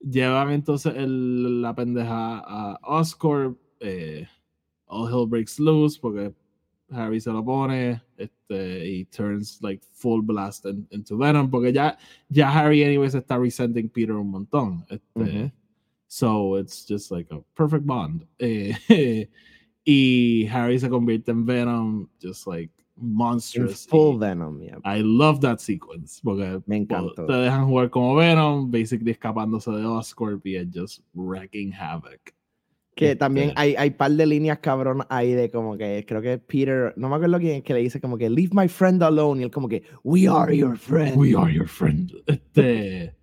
[0.00, 3.58] Llevan entonces el, la pendeja a Oscorp.
[3.80, 4.26] Eh,
[4.86, 6.32] all hell breaks loose porque
[6.90, 11.98] Harry se lo pone este, y turns like full blast into Venom porque ya,
[12.28, 14.86] ya Harry anyways está resenting Peter un montón.
[14.88, 15.52] Este,
[16.08, 18.26] So it's just like a perfect bond.
[18.38, 18.72] Eh,
[19.86, 23.86] y Harry se convierte en Venom, just like monstrous.
[23.86, 24.78] full Venom, yeah.
[24.84, 27.24] I love that sequence porque me encantó.
[27.24, 32.34] Te dejan jugar como Venom, basically escapándose de Oscorp y just wrecking havoc.
[32.96, 36.94] Que también hay, hay par de líneas cabrón ahí de como que creo que Peter,
[36.96, 39.44] no me acuerdo quién es que le dice como que leave my friend alone y
[39.44, 41.14] él como que we are your friend.
[41.16, 42.10] We are your friend.
[42.26, 43.14] Este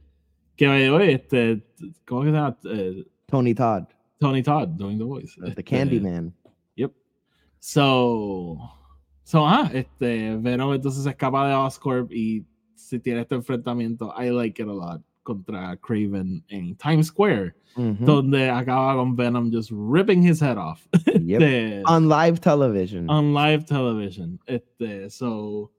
[0.55, 1.65] que oye, este
[2.05, 2.57] ¿cómo que se llama?
[2.65, 3.85] Eh, Tony Todd.
[4.19, 5.35] Tony Todd doing the voice.
[5.41, 6.33] The este, Candyman.
[7.65, 8.59] So
[9.23, 12.45] so ah, este Venom entonces se escapa de Oscorp y
[12.75, 18.49] si tiene este enfrentamiento I like it a lot contra Craven en Times Square, donde
[18.49, 20.85] acaba con Venom just ripping his head off.
[21.21, 21.41] Yep.
[21.41, 23.09] este, on live television.
[23.09, 24.37] On live television.
[24.45, 25.71] Este, so,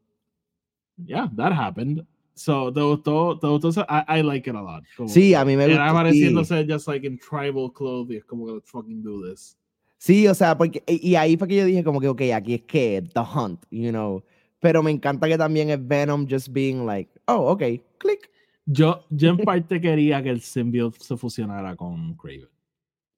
[1.05, 2.01] yeah, that happened.
[2.35, 4.85] So, te gustó, te gustó, I, I like it a lot.
[4.97, 5.83] Como, sí, a mí me gusta.
[5.83, 9.59] Era apareciéndose just like in tribal clothes, como que let's fucking do this.
[9.99, 12.63] Sí, o sea, porque, y ahí fue que yo dije como que, ok, aquí es
[12.63, 14.23] que The Hunt, you know.
[14.61, 17.63] Pero me encanta que también es Venom just being like, oh, ok,
[17.99, 18.31] click.
[18.67, 22.49] Yo, yo en parte quería que el symbiote se fusionara con Craven.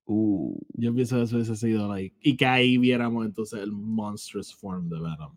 [0.07, 0.57] Uh.
[0.74, 2.16] Yo pienso que eso hubiese sido like.
[2.20, 5.37] Y que ahí viéramos entonces el monstrous form de Venom.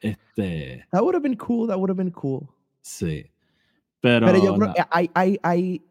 [0.00, 0.84] Este.
[0.90, 1.68] That would have been cool.
[1.68, 2.48] That would have been cool.
[2.80, 3.26] Sí.
[4.00, 4.26] Pero.
[4.26, 4.74] Pero yo creo.
[4.92, 5.82] I, I, I,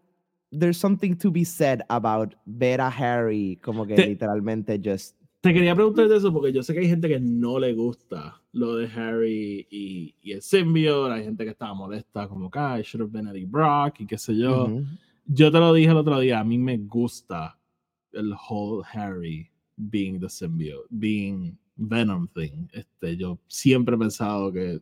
[0.51, 5.73] there's something to be said about ver a Harry como que literalmente just te quería
[5.73, 8.87] preguntar de eso porque yo sé que hay gente que no le gusta lo de
[8.87, 11.13] Harry y, y el symbiote.
[11.15, 14.19] Hay gente que estaba molesta, como que I should have been Eddie Brock y qué
[14.19, 14.69] sé yo.
[15.25, 17.57] Yo te lo dije el otro día, a mí me gusta
[18.13, 22.67] el whole Harry being the symbiote, being Venom thing.
[22.71, 24.79] Este, yo siempre he pensado que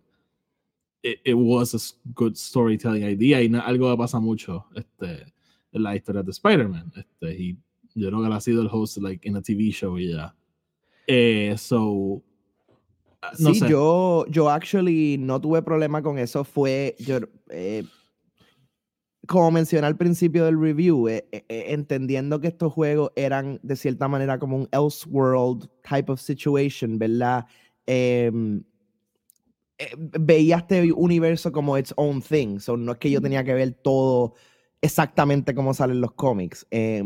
[1.04, 1.80] it, was a
[2.14, 5.32] good storytelling idea y algo que pasa mucho este,
[5.72, 6.92] en la historia de Spider-Man.
[6.96, 7.58] Este, y
[7.96, 10.36] yo creo que él ha sido el host like, in a TV show y ya.
[11.08, 12.24] Eh, so,
[13.40, 16.44] no sí, yo, yo actually no tuve problema con eso.
[16.44, 17.84] Fue, yo, eh,
[19.28, 24.40] como mencioné al principio del review, eh, entendiendo que estos juegos eran de cierta manera
[24.40, 27.46] como un Elseworld type of situation, ¿verdad?
[27.86, 28.64] Em,
[29.98, 32.60] veía este universo como its own thing.
[32.60, 34.36] So, no es que yo tenía que ver todo
[34.82, 36.66] exactamente como salen los cómics.
[36.72, 37.04] Eh,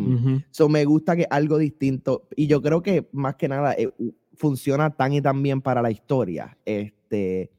[0.52, 3.90] so me gusta que algo distinto, y yo creo que más que nada eh,
[4.36, 6.58] funciona tan y tan bien para la historia.
[6.66, 7.52] Este,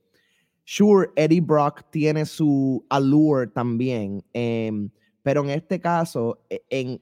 [0.65, 4.91] sure, Eddie Brock tiene su allure también, em,
[5.23, 7.01] pero en este caso, e, en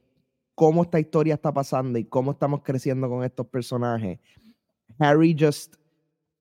[0.55, 4.19] cómo esta historia está pasando y cómo estamos creciendo con estos personajes,
[4.99, 5.75] Harry just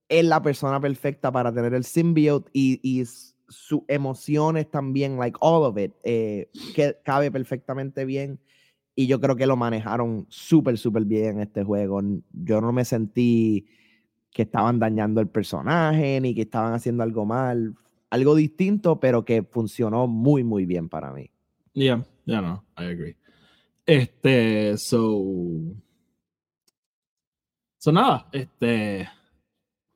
[0.09, 3.05] es la persona perfecta para tener el symbiote y, y
[3.53, 8.41] sus emociones también, like all of it, eh, que cabe perfectamente bien.
[8.95, 12.03] Y yo creo que lo manejaron súper, súper bien en este juego.
[12.33, 13.67] Yo no me sentí
[14.31, 17.75] que estaban dañando el personaje ni que estaban haciendo algo mal.
[18.11, 21.31] Algo distinto, pero que funcionó muy, muy bien para mí.
[21.73, 23.17] Yeah, yeah, no, I agree.
[23.87, 25.23] Este, so.
[27.79, 29.09] So nada, este.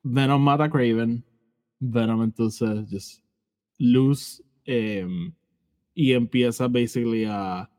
[0.03, 1.23] Venom mata a Craven.
[1.79, 3.21] Venom entonces just
[3.79, 5.33] lose um,
[5.95, 7.69] y empieza basically a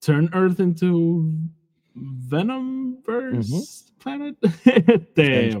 [0.00, 1.32] turn Earth into
[1.96, 4.36] Venomverse planet.
[4.64, 5.52] este,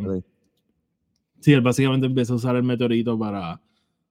[1.40, 3.60] sí, él básicamente empieza a usar el meteorito para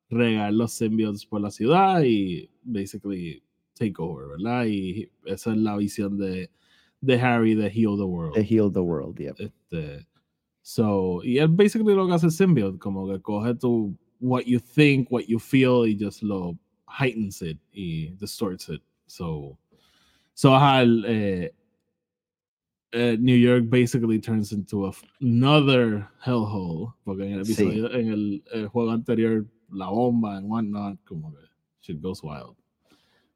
[0.09, 3.43] regar los symbiotes por la ciudad y basically
[3.73, 4.65] take over, ¿verdad?
[4.65, 6.49] Y esa es la visión de,
[7.01, 8.35] de Harry de Heal the World.
[8.35, 9.33] To heal the world, yeah.
[9.37, 10.07] Este,
[10.61, 15.09] so, y es basically lo que hace Symbiote, como que coge tu what you think,
[15.11, 16.57] what you feel y just lo
[16.87, 18.81] heightens it y distorts it.
[19.07, 19.57] So,
[20.33, 21.49] so el, eh,
[22.93, 27.53] eh, New York basically turns into a another hellhole, porque en el Sí.
[27.53, 31.39] episodio, en el, el juego anterior, la bomba and whatnot, como que
[31.81, 32.55] shit goes wild.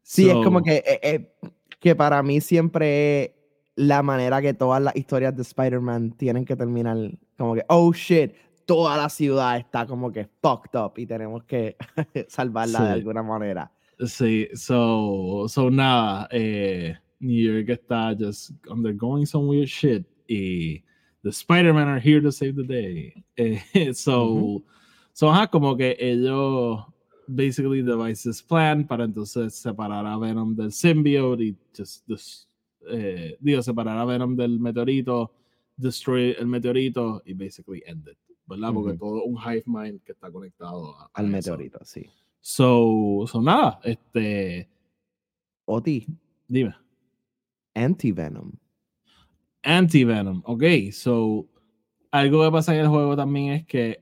[0.04, 1.32] Sí, es como So- que, eh, eh,
[1.80, 3.34] que para mí siempre
[3.76, 6.98] la manera que todas las historias de Spider-Man tienen que terminar
[7.38, 8.34] como que, oh shit,
[8.68, 11.76] toda la ciudad está como que fucked up y tenemos que
[12.28, 12.94] salvarla de Sí.
[12.94, 13.72] alguna manera.
[14.06, 20.84] Sí, so, so nada, eh, New York está just undergoing some weird shit y
[21.24, 23.14] the Spider-Man are here to save the day.
[23.38, 24.62] Eh, so,
[25.14, 26.80] so ajá, como que ellos
[27.28, 32.48] basically devise this plan para entonces separar a Venom del symbiote y just, des-
[32.90, 35.32] eh, digo, separar a Venom del meteorito,
[35.76, 38.18] destroy el meteorito y basically end it,
[38.48, 38.74] ¿verdad?
[38.74, 41.32] Porque todo un hive mind que está conectado a, a Al eso.
[41.32, 42.06] meteorito, sí.
[42.40, 44.70] So, so nada, este,
[45.66, 46.08] Oti,
[46.48, 46.76] dime.
[47.74, 48.52] Anti-Venom.
[49.64, 51.46] Anti-Venom, ok, so,
[52.12, 54.02] algo que pasa en el juego también es que,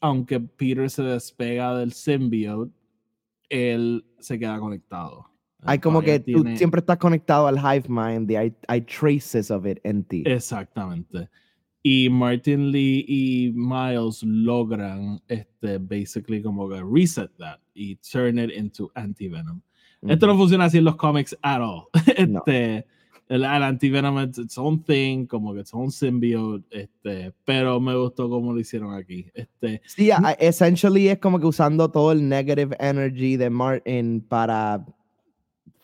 [0.00, 2.72] aunque Peter se despega del symbiote,
[3.48, 5.28] él se queda conectado.
[5.62, 9.78] Hay como que tú siempre estás conectado al hive mind hay, hay traces of it
[9.82, 10.22] en ti.
[10.24, 11.28] Exactamente.
[11.82, 18.50] Y Martin Lee y Miles logran, este, basically como que reset that y turn it
[18.54, 19.60] into anti-venom.
[20.06, 21.84] Esto no funciona así en los cómics at all.
[22.28, 22.40] No.
[22.46, 22.86] Este,
[23.28, 27.94] el, el anti-venom es its own thing, como que it's own symbiote, este, pero me
[27.94, 29.26] gustó cómo lo hicieron aquí.
[29.34, 34.84] Este, Sí, a- essentially es como que usando todo el negative energy de Martin para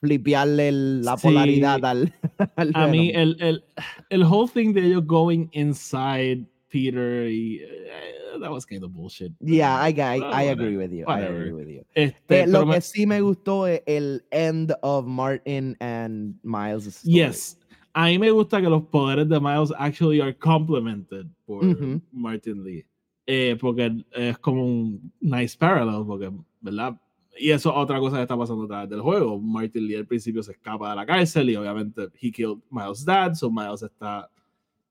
[0.06, 1.26] flipearle el- la Sí.
[1.28, 2.12] polaridad al,
[2.56, 3.64] al a mí el, el,
[4.10, 9.32] el whole thing de ellos going inside Peter y eh, that was kind of bullshit.
[9.40, 11.02] Yeah, I, I, I agree with you.
[11.04, 11.36] I whatever.
[11.42, 11.82] agree with you.
[11.94, 16.86] Este, Eh, lo me- que sí me gustó es el end of Martin and Miles'
[16.86, 17.14] story.
[17.14, 17.58] Yes.
[17.94, 22.00] A mí me gusta que los poderes de Miles actually are complemented por Ujú.
[22.12, 22.84] Martin Lee.
[23.26, 26.30] Eh, porque es como un nice parallel, porque,
[26.60, 27.00] ¿verdad?
[27.38, 29.40] Y eso es otra cosa que está pasando a través del juego.
[29.40, 33.34] Martin Lee al principio se escapa de la cárcel y obviamente he killed Miles' dad,
[33.34, 34.30] so Miles está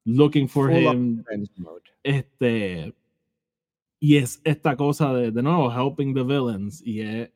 [0.05, 1.23] looking for Full him.
[2.03, 2.93] Este.
[3.99, 6.81] Y es esta cosa de, de nuevo, helping the villains.
[6.85, 7.29] Y es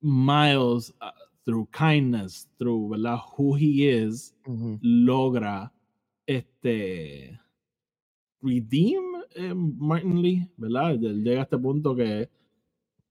[0.00, 1.10] Miles, uh,
[1.44, 3.18] through kindness, through, ¿verdad?
[3.36, 4.34] Who he is,
[4.82, 5.72] logra
[6.26, 7.38] este.
[8.42, 10.98] Redeem eh, Martin Lee, ¿verdad?
[10.98, 12.28] Llega a este punto que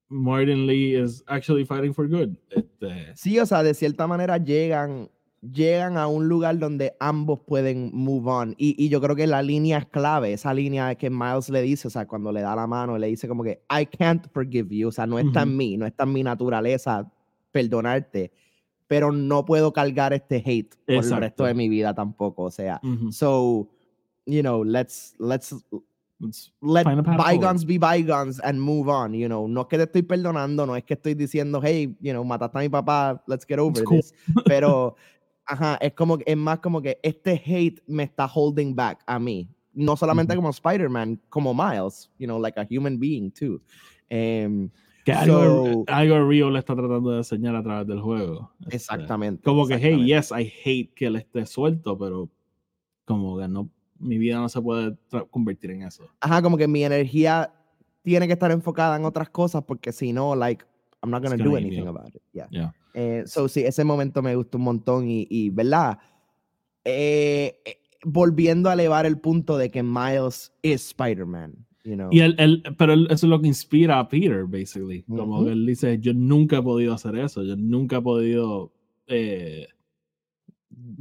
[0.10, 2.36] Martin Lee is actually fighting for good.
[2.50, 5.10] Este, Sí, o sea, de cierta manera llegan,
[5.42, 8.56] llegan a un lugar donde ambos pueden move on.
[8.58, 11.88] Y, y yo creo que la línea es clave, esa línea que Miles le dice,
[11.88, 14.90] o sea, cuando le da la mano, le dice como que, I can't forgive you,
[14.90, 15.58] o sea, no está en Ujú.
[15.58, 17.12] mí, no está en mi naturaleza
[17.52, 18.32] perdonarte,
[18.88, 21.46] pero no puedo cargar este hate por el resto Exacto.
[21.46, 23.70] de mi vida tampoco, o sea, ujú, so,
[24.28, 25.56] you know, let's, let's
[26.62, 26.86] let
[27.18, 29.48] bygones be bygones and move on, you know.
[29.48, 32.58] No es que te estoy perdonando, no es que estoy diciendo, hey, you know, mataste
[32.58, 33.98] a mi papá, let's get over cool.
[33.98, 34.14] this.
[34.46, 34.96] Pero,
[35.46, 39.48] ajá, es como, es más como que este hate me está holding back a mí.
[39.74, 40.42] No solamente Ujú.
[40.42, 43.62] como Spider-Man, como Miles, you know, like a human being too.
[44.10, 44.70] Em,
[45.04, 48.52] que algo, So- algo Rio le está tratando de enseñar a través del juego.
[48.62, 49.44] Este, exactamente.
[49.44, 52.30] Como que, hey, yes, I hate que él esté suelto, pero
[53.04, 53.70] como que no,
[54.06, 54.96] mi vida no se puede
[55.32, 56.08] convertir en eso.
[56.22, 57.52] Ajá, como que mi energía
[58.04, 60.64] tiene que estar enfocada en otras cosas porque si no, like,
[61.04, 62.22] I'm not gonna gonna do anything about it.
[62.34, 62.48] Yeah.
[62.50, 62.74] Yeah.
[62.94, 65.98] Eh, so, sí, ese momento me gustó un montón y, y ¿verdad?
[66.84, 72.10] Eh, eh, volviendo a elevar el punto de que Miles es Spider-Man, you know.
[72.12, 75.04] Y él, él- pero él- eso es lo que inspira a Peter, basically.
[75.04, 75.46] Como Ujú.
[75.46, 78.72] que él dice, yo nunca he podido hacer eso, yo nunca he podido...
[79.08, 79.68] Eh,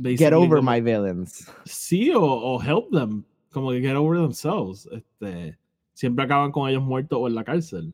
[0.03, 1.51] Get over como- my villains.
[1.65, 4.87] Sí, o, o help them, como que get over themselves.
[4.93, 5.59] Este,
[5.93, 7.93] siempre acaban con ellos muertos o en la cárcel.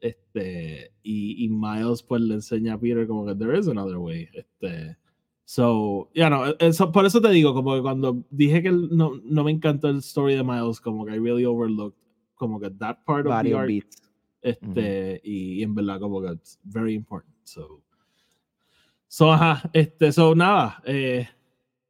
[0.00, 4.28] Este, y, y Miles pues le enseña a Peter como que there is another way.
[4.32, 4.96] Este,
[5.44, 9.44] so, ya no, eso, por eso te digo, como que cuando dije que no, no
[9.44, 11.98] me encantó el story de Miles, como que I really overlooked
[12.34, 13.66] como que that part of the arc.
[13.68, 13.96] beats.
[14.42, 17.34] Este, y, y en verdad como que it's very important.
[17.44, 17.82] So,
[19.10, 21.26] so ajá, este, so nada, eh,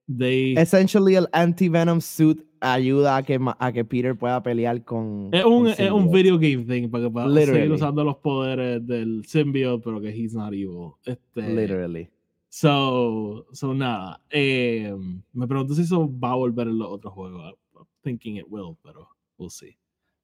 [0.08, 0.54] they...
[0.56, 5.30] Essentially, el anti-venom suit ayuda a que, a que Peter pueda pelear con.
[5.32, 9.24] Es un, es un video game thing para que pueda seguir usando los poderes del
[9.26, 10.96] symbiote, pero que he's not evil.
[11.04, 12.08] Este, Literally.
[12.48, 14.20] So, so nada.
[14.30, 14.94] Eh,
[15.32, 17.54] me pregunto si eso va a volver en los otros juegos.
[17.74, 19.08] I'm thinking it will, pero
[19.38, 19.76] we'll see.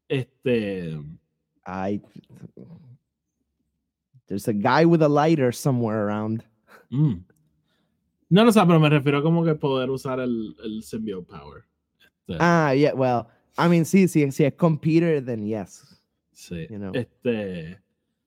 [0.08, 0.98] Este,
[1.66, 2.00] I.
[4.28, 6.42] There's a guy with a lighter somewhere around.
[6.90, 7.24] Mm.
[8.28, 11.64] No, no sé, pero me refiero como que poder usar el, el symbiote power.
[12.00, 13.26] Este, Ah, yeah, well,
[13.56, 16.00] I mean, sí, sí, si es con Peter, then yes.
[16.32, 16.66] sí.
[16.68, 16.92] you know.
[16.92, 17.78] Este,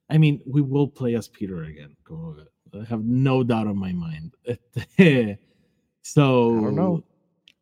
[0.09, 1.95] I mean, we will play as Peter again.
[2.03, 2.43] Como que,
[2.73, 4.33] I have no doubt in my mind.
[4.45, 5.39] Este,
[6.01, 7.03] so, I don't know.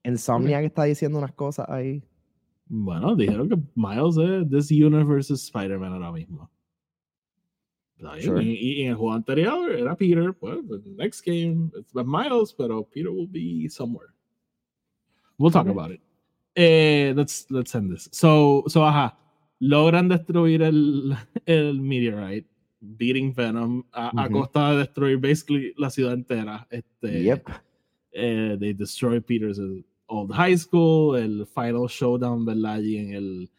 [0.04, 2.04] Insomniac está diciendo unas cosas ahí.
[2.70, 6.50] Bueno, dijeron que Miles es This Universe es Spider-Man ahora mismo.
[8.00, 8.44] Bien, Sure.
[8.44, 10.36] Y, y en el juego anterior era Peter.
[10.40, 14.10] Well, the next game it's Miles, pero Peter will be somewhere.
[15.38, 15.72] We'll talk Okay.
[15.72, 16.02] about it.
[16.56, 18.10] Eh, let's, let's end this.
[18.12, 19.18] So, so, ajá.
[19.60, 22.48] Logran destruir el, el meteorite,
[22.80, 24.34] beating Venom, a, a Ujú.
[24.42, 26.68] costa de destruir basically la ciudad entera.
[26.70, 27.50] Este, Yep.
[28.14, 29.60] eh, they destroy Peter's
[30.08, 32.76] old high school, el final showdown, ¿verdad?
[32.76, 33.50] Allí en el,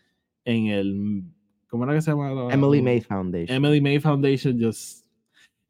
[0.45, 1.23] en el,
[1.69, 2.31] ¿cómo era que se llama?
[2.33, 3.55] la- Emily May Foundation.
[3.57, 5.05] Emily May Foundation just,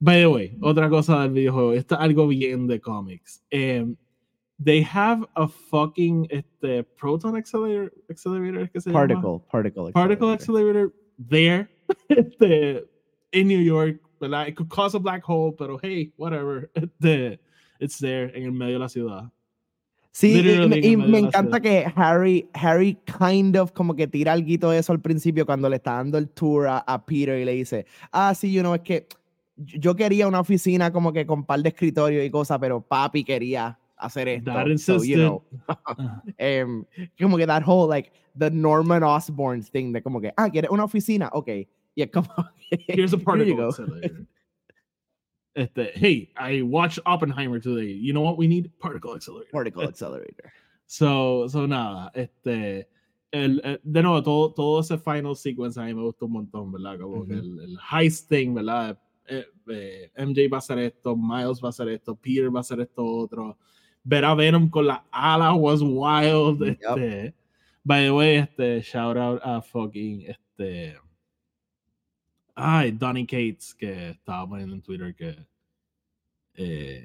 [0.00, 3.42] by the way, otra cosa del videojuego, esto es algo bien de comics.
[3.50, 3.96] Em,
[4.62, 9.00] they have a fucking, este, proton accelerator, accelerator, ¿es que se llama?
[9.06, 9.92] particle, particle.
[9.92, 10.86] particle accelerator.
[10.86, 10.92] accelerator
[11.28, 11.68] there
[12.08, 12.84] este,
[13.32, 14.48] in New York, ¿verdad?
[14.48, 16.70] It could cause a black hole, pero hey, whatever.
[17.00, 17.38] Este,
[17.80, 19.30] it's there en el medio de la ciudad.
[20.18, 24.70] Sí, y, me- y me encanta que Harry, Harry kind of como que tira algo
[24.70, 27.52] de eso al principio cuando le está dando el tour a, a Peter y le
[27.52, 29.06] dice, ah, sí, you know, es que
[29.54, 33.78] yo quería una oficina como que con par de escritorios y cosas, pero papi quería
[33.96, 34.52] hacer esto.
[34.52, 35.44] That so, you know,
[36.36, 36.84] em,
[37.20, 40.82] como que that whole, like, the Norman Osborn thing de como que, ah, ¿quieres una
[40.82, 41.30] oficina?
[41.32, 41.48] Ok.
[41.94, 42.26] Y es como,
[42.88, 43.70] Here's a particle
[45.58, 45.64] go.
[45.64, 45.90] accelerator.
[45.94, 47.92] Este, hey, I watched Oppenheimer today.
[47.92, 48.70] You know what we need?
[48.78, 49.50] Particle accelerator.
[49.52, 50.52] Particle accelerator.
[50.86, 52.88] So, so nada, este,
[53.30, 56.72] el, el- de nuevo, todo, todo ese final sequence a mí me gustó un montón,
[56.72, 56.98] ¿verdad?
[56.98, 58.98] Como que el, el heist thing, ¿verdad?
[59.26, 62.62] Eh, eh, MJ va a hacer esto, Miles va a hacer esto, Peter va a
[62.62, 63.58] hacer esto otro.
[64.02, 66.62] Ver a Venom con la ala was wild.
[66.62, 67.34] Este,
[67.84, 70.96] by the way, este, shout out a fucking, este,
[72.54, 75.36] ay, Donny Cates, que estaba poniendo en Twitter que,
[76.58, 77.00] eh,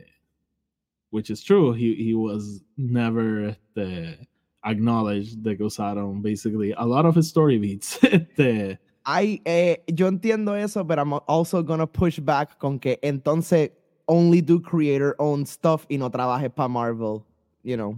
[1.11, 4.27] which is true, he, he was never este,
[4.63, 7.99] acknowledged que usaron basically a lot of his story beats.
[8.03, 13.71] Este, I, eh, yo entiendo eso, but I'm also gonna push back con que entonces
[14.07, 17.25] only do creator own stuff y no trabajes para Marvel,
[17.63, 17.97] you know,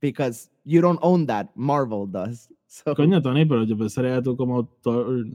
[0.00, 2.48] because you don't own that, Marvel does.
[2.66, 5.26] So, coño, Tony, pero yo pensaría tú como autor,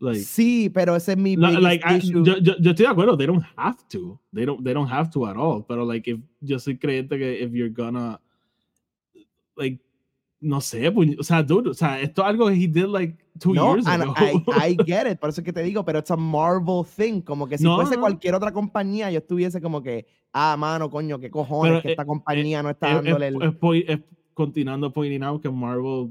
[0.00, 2.22] like, sí, pero ese es mi like I- issue.
[2.24, 5.10] yo, yo, yo estoy de acuerdo, they don't have to, they don't, they don't have
[5.10, 8.20] to at all, pero like, if, yo soy creyente que if you're gonna,
[9.56, 9.78] like,
[10.40, 13.16] no sé, puñ- o sea, dude, o sea, esto es algo que he did like
[13.38, 14.12] two no, years ago.
[14.16, 14.42] I,
[14.72, 17.46] I get it, por eso es que te digo, pero it's a Marvel thing, como
[17.48, 18.02] que si No, fuese no.
[18.02, 21.92] cualquier otra compañía, yo estuviese como que, ah, mano, coño, qué cojones Pero, que eh,
[21.92, 23.42] esta compañía no está es, dándole es- el...
[23.42, 24.00] es es
[24.34, 26.10] continuando pointing out que Marvel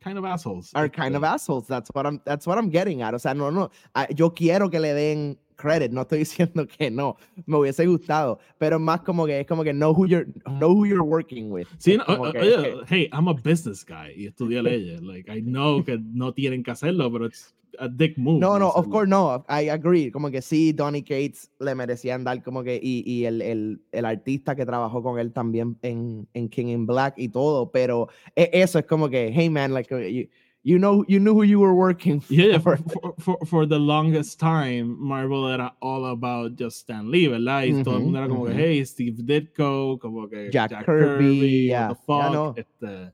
[0.00, 0.70] kind of assholes.
[0.74, 1.66] are kind of assholes.
[1.66, 3.14] That's what I'm that's what I'm getting at.
[3.14, 3.70] O sea, no, no.
[3.94, 5.92] ah, Yo quiero que le den credit.
[5.92, 7.16] No estoy diciendo que no.
[7.46, 8.38] Me hubiese gustado.
[8.58, 10.26] Pero más como que es como que know who you're
[10.58, 11.66] know who you're working with.
[11.78, 15.02] Sí, no, o- que- oye, hey, I'm a business guy y estudié leyes.
[15.02, 18.40] Like, I know que no tienen que hacerlo, pero it's a dick move.
[18.40, 19.44] No, no, of course no.
[19.48, 20.10] I agree.
[20.10, 24.04] Como que sí, Donny Cates le merecían dar como que, y, y el, el, el
[24.04, 28.50] artista que trabajó con él también en, en King in Black y todo, pero e-
[28.52, 30.26] eso es como que, hey man, like, uh, you,
[30.62, 32.34] you know, you knew who you were working for.
[32.34, 37.28] Yeah, for, for, for, for the longest time, Marvel era all about just Stan Lee,
[37.28, 37.64] ¿verdad?
[37.64, 41.78] Y todo el mundo era como que, hey, Steve Ditko, como que Jack Kirby, what
[41.78, 42.54] yeah, the no.
[42.56, 43.12] este,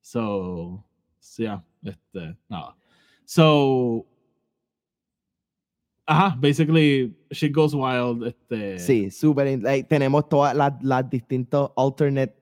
[0.00, 0.84] so,
[1.36, 2.74] yeah, este, nada.
[3.34, 4.04] So,
[6.06, 9.58] ajá, basically, shit goes wild, este, Sí, súper.
[9.62, 12.34] like, tenemos todas las, las distintos alternate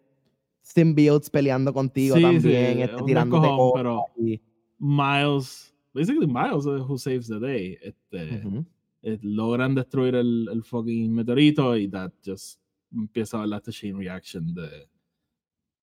[0.62, 4.40] symbiotes peleando contigo Sí, sí, también, este, tirándote descojón, pero- y-
[4.80, 7.78] Miles basically Miles who saves the day.
[7.82, 8.64] Este, Ujú.
[9.02, 12.58] eh, logran destruir el, el fucking meteorito y that just
[12.92, 14.88] empieza a la chain reaction de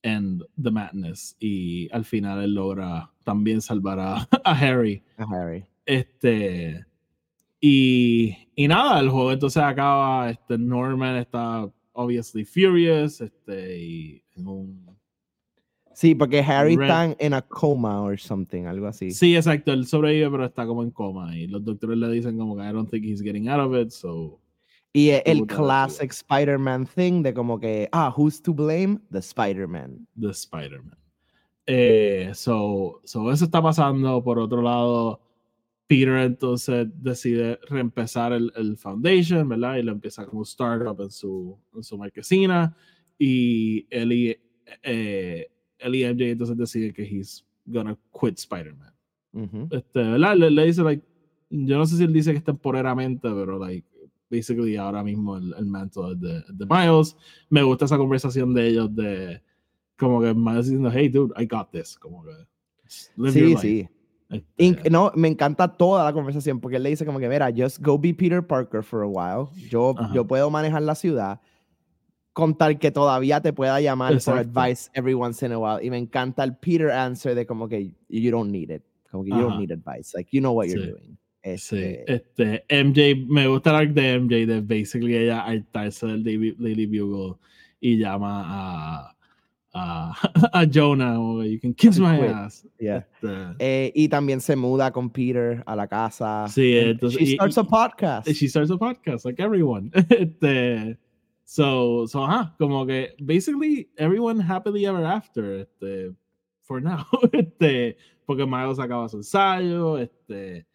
[0.08, 5.66] end the madness y al final él logra también salvar a, a Harry A Harry.
[5.86, 6.86] este
[7.60, 14.47] y, y nada el juego entonces acaba este Norman está obviously furious este y en
[14.47, 14.88] un
[15.93, 19.10] Sí, porque Harry Red- está en a coma or something, algo así.
[19.10, 22.55] sí exacto él sobrevive pero está como en coma y los doctores le dicen como
[22.55, 24.39] que I don't think he's getting out of it so
[24.94, 29.00] Y el Puta, classic Spider-Man thing de como que, ah, who's to blame?
[29.12, 30.08] The Spider-Man.
[30.16, 30.98] de Spider-Man.
[31.68, 34.24] Eh, so, so eso está pasando.
[34.24, 35.22] Por otro lado,
[35.86, 39.76] Peter entonces decide reempezar el, el Foundation, ¿verdad?
[39.78, 42.76] Y lo empieza como startup en su, en su marquesina.
[43.20, 44.38] Y él y,
[44.84, 48.94] eh, él y MJ entonces deciden que he's gonna quit Spider-Man.
[49.34, 49.68] Ujú.
[49.72, 50.36] Este, ¿verdad?
[50.36, 51.04] Le, le dice, like,
[51.50, 53.88] yo no sé si él dice que es temporeramente, pero, like,
[54.30, 57.15] basically ahora mismo el, el manto de, de Miles.
[57.49, 59.41] Me gusta esa conversación de ellos de,
[59.97, 61.97] como que Miles diciendo, hey, dude, I got this.
[61.97, 62.32] Como que,
[63.15, 63.61] live your Sí, life.
[63.61, 63.89] sí.
[64.57, 67.80] Este, no, me encanta toda la conversación porque él le dice como que, mira, just
[67.82, 69.47] go be Peter Parker for a while.
[69.69, 70.13] Yo, Ajá.
[70.13, 71.39] yo puedo manejar la ciudad
[72.34, 74.59] con tal que todavía te pueda llamar for Exacto.
[74.59, 75.84] advice every once in a while.
[75.84, 78.84] Y me encanta el Peter answer de como que you don't need it.
[79.09, 79.59] Como que you don't Ajá.
[79.61, 80.11] need advice.
[80.13, 81.17] Like, you know what you're Sí.
[81.48, 81.58] Doing.
[81.58, 86.24] Sí, Este, este, MJ, me gusta el arc de MJ, de basically ella hartarse del
[86.24, 87.36] Daily, Daily Bugle
[87.80, 89.16] y llama a,
[89.74, 90.14] a,
[90.54, 92.66] a Jonah, you can kiss my ass.
[92.80, 92.98] yeah.
[93.22, 93.28] Este,
[93.60, 96.48] Eh, y también se muda con Peter a la casa.
[96.50, 98.28] Sí, entonces- she y- starts y- a podcast.
[98.34, 99.91] she starts a podcast, like everyone.
[100.10, 100.98] este,
[101.45, 106.12] so, so, ajá, como que basically everyone happily ever after, este,
[106.64, 107.95] for now, este,
[108.26, 110.66] porque Miles acaba su ensayo, este,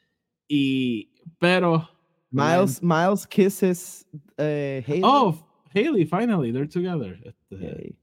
[0.54, 1.88] y, pero,
[2.30, 5.00] Miles, Miles kisses eh, Haley.
[5.04, 5.34] oh,
[5.74, 7.18] Haley, finally, they're together.
[7.24, 7.94] Este, Okay.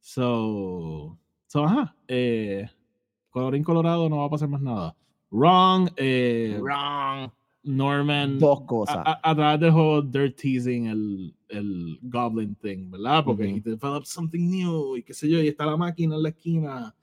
[0.00, 2.68] So, so, ajá, eh,
[3.30, 4.94] colorín colorado no va a pasar más nada.
[5.30, 7.30] Wrong, eh, Wrong.
[7.64, 8.38] Norman.
[8.38, 8.96] Dos a, cosas.
[9.04, 13.24] a- a través del juego they're teasing el, el Goblin thing, ¿verdad?
[13.24, 13.56] Porque Ujú.
[13.56, 16.94] he developed something new y qué sé yo, y está la máquina en la esquina.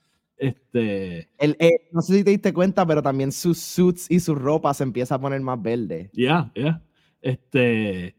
[0.43, 4.35] Este, El- eh, no sé si te diste cuenta, pero también sus suits y su
[4.35, 6.09] ropa se empieza a poner más verde.
[6.13, 6.81] ya, ya.
[7.21, 8.15] Este,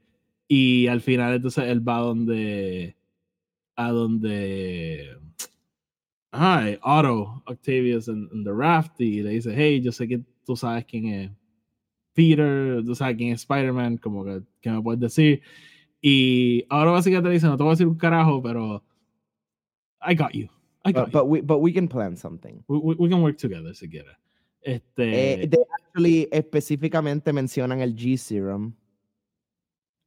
[0.48, 2.96] y al final entonces él va a donde,
[3.76, 5.18] a donde,
[6.32, 10.56] ay, Otto, Octavius en, en The Raft y le dice, hey, yo sé que tú
[10.56, 11.30] sabes quién es
[12.14, 15.42] Peter, tú sabes quién es Spider-Man, como que, ¿qué me puedes decir?
[16.02, 18.82] Y ahora básicamente le dice, no te voy a decir un carajo, pero
[20.00, 20.48] I got you.
[20.84, 22.62] But, but we, but we can plan something.
[22.68, 24.16] We, we- we can work together si quieres.
[24.62, 28.72] Este, Eh, they actually específicamente mencionan el G-Serum.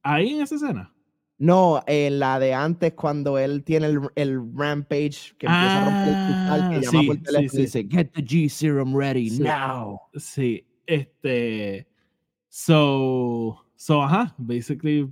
[0.04, 0.94] ahí en esa escena.
[1.40, 6.08] No, en la de antes, cuando él tiene el, el rampage que empieza a romper
[6.08, 7.58] el cristal, que Ah, llama sí, por teléfono sí.
[7.58, 9.44] y dice, Get the G-Serum ready Sí.
[9.44, 10.00] now.
[10.16, 11.88] Sí, este.
[12.50, 15.08] So, so, ajá, basically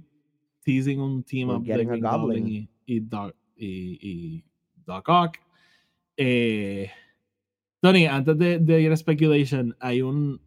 [0.63, 2.01] teasing un team We're up de Green goblin.
[2.01, 4.43] Goblin y, y Doc, y, y
[4.87, 5.37] Doc Ock.
[6.17, 6.89] Eh,
[7.81, 10.41] Tony, antes de, de ir a Speculation, hay un.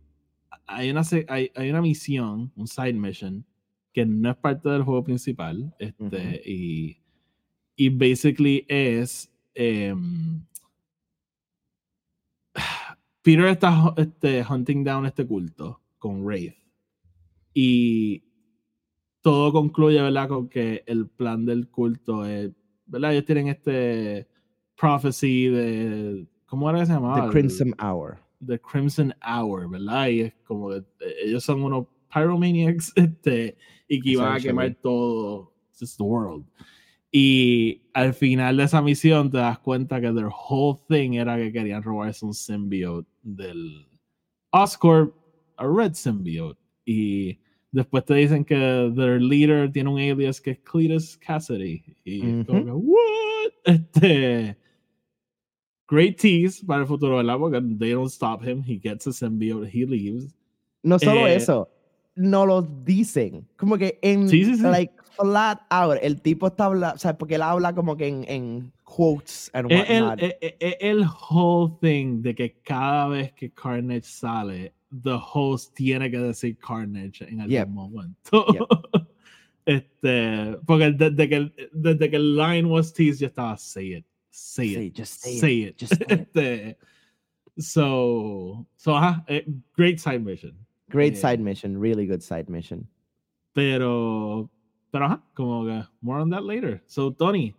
[0.66, 3.46] Hay una, hay, hay una misión, un side mission,
[3.92, 5.74] que no es parte del juego principal.
[5.78, 6.98] Este, y,
[7.76, 9.30] y basically es.
[9.54, 10.44] em,
[13.22, 16.54] Peter está este, hunting down este culto con Wraith.
[17.54, 18.24] Y
[19.20, 20.28] todo concluye, ¿verdad?
[20.28, 22.50] Con que el plan del culto es,
[22.86, 23.12] ¿verdad?
[23.12, 24.28] Ellos tienen este
[24.78, 27.20] prophecy de, ¿cómo era que se llamaba?
[27.20, 28.18] The El- Crimson Hour.
[28.46, 30.08] The Crimson Hour, ¿verdad?
[30.08, 33.56] Y es como que eh, ellos son unos pyromaniacs este,
[33.88, 36.44] y que iban a quemar todo, just the world.
[37.10, 41.50] Y al final de esa misión te das cuenta que their whole thing era que
[41.52, 43.86] querían robarse un symbiote del
[44.50, 45.14] Oscorp,
[45.56, 46.60] a Red Symbiote.
[46.84, 47.38] Y
[47.72, 51.82] después te dicen que their leader tiene un alias que es Cletus Cassidy.
[52.04, 52.64] Y es como Ujú.
[52.66, 53.52] que, ¿what?
[53.64, 54.56] Este.
[55.88, 57.38] Great tease para el futuro, ¿verdad?
[57.38, 58.62] Porque they don't stop him.
[58.66, 60.34] He gets a symbiote, he leaves.
[60.82, 61.68] No solo Eh, eso,
[62.14, 63.46] no lo dicen.
[63.56, 64.62] Como que en, Sí, sí, sí.
[64.62, 68.24] like, flat out, el tipo está hablando, o sea, porque él habla como que en,
[68.28, 70.22] en quotes and Es el, whatnot.
[70.22, 74.72] es- es- es el whole thing de que cada vez que Carnage sale,
[75.02, 77.68] the host tiene que decir Carnage en algún Yep.
[77.68, 78.46] momento.
[79.66, 84.04] este, porque desde que, el- desde que el line was teased, yo estaba, say it,
[84.38, 85.76] say it, just say, say it, it.
[85.78, 85.94] just
[86.34, 86.78] say it.
[87.58, 89.42] So, so ajá, eh,
[89.76, 90.54] great side mission.
[90.90, 92.86] Great Eh, side mission, really good side mission.
[93.54, 94.48] Pero,
[94.92, 96.80] pero ajá, como que more on that later.
[96.86, 97.54] So, Tony,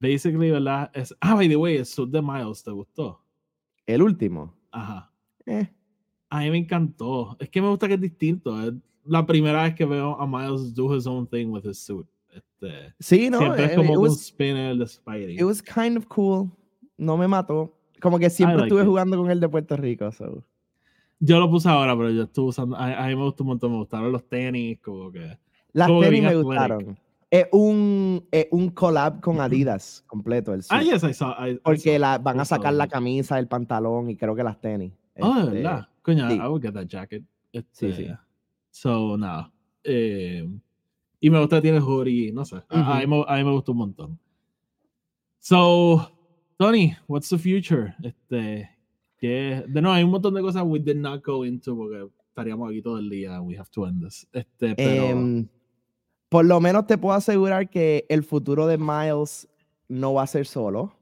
[0.00, 0.90] basically, ¿verdad?
[0.94, 3.18] Es, ah, by the way, el suit de Miles, ¿te gustó?
[3.86, 4.54] El último.
[4.72, 5.10] Ajá.
[5.46, 5.66] Eh,
[6.30, 7.36] A mí me encantó.
[7.40, 8.54] Es que me gusta que es distinto.
[8.62, 8.74] Es
[9.04, 12.06] la primera vez que veo a Miles do his own thing with his suit.
[12.60, 15.34] Este, sí, no, siempre eh, es como it un was, spinner de Spidey.
[15.36, 16.50] it was kind of cool.
[16.96, 17.74] No me mató.
[18.00, 18.88] Como que siempre like estuve it.
[18.88, 20.10] jugando con el de Puerto Rico.
[20.12, 20.44] So.
[21.20, 22.76] Yo lo puse ahora, pero yo estuve usando.
[22.76, 23.72] A, a mí me gustó un montón.
[23.72, 25.38] Me gustaron los tenis, como que.
[25.72, 26.44] Las Como tenis me athletic.
[26.46, 26.98] gustaron.
[27.30, 30.54] Es un, es un collab con Adidas completo.
[30.54, 31.34] El Ah, yes, I saw.
[31.46, 34.34] I- I Porque saw- la, van I a sacar la camisa, el pantalón y creo
[34.34, 34.92] que las tenis.
[35.20, 35.88] Oh, de Este, verdad.
[36.02, 36.36] Coño, sí.
[36.36, 37.22] I would get that jacket.
[37.52, 38.02] Sí, sí.
[38.04, 38.16] Este,
[38.70, 39.52] So, nada.
[39.84, 40.48] Eh,
[41.20, 42.56] y me gusta tiene hoodie, no sé.
[42.68, 44.18] A- a, mí me, a mí me gustó un montón.
[45.40, 46.10] So,
[46.58, 47.94] Tony, what's the future?
[48.02, 48.68] Este,
[49.18, 52.70] que, de nuevo, hay un montón de cosas we did not go into porque estaríamos
[52.70, 53.40] aquí todo el día.
[53.40, 54.26] We have to end this.
[54.32, 55.04] Este, pero.
[55.04, 55.48] Em,
[56.28, 59.48] por lo menos te puedo asegurar que el futuro de Miles
[59.88, 60.92] no va a ser solo.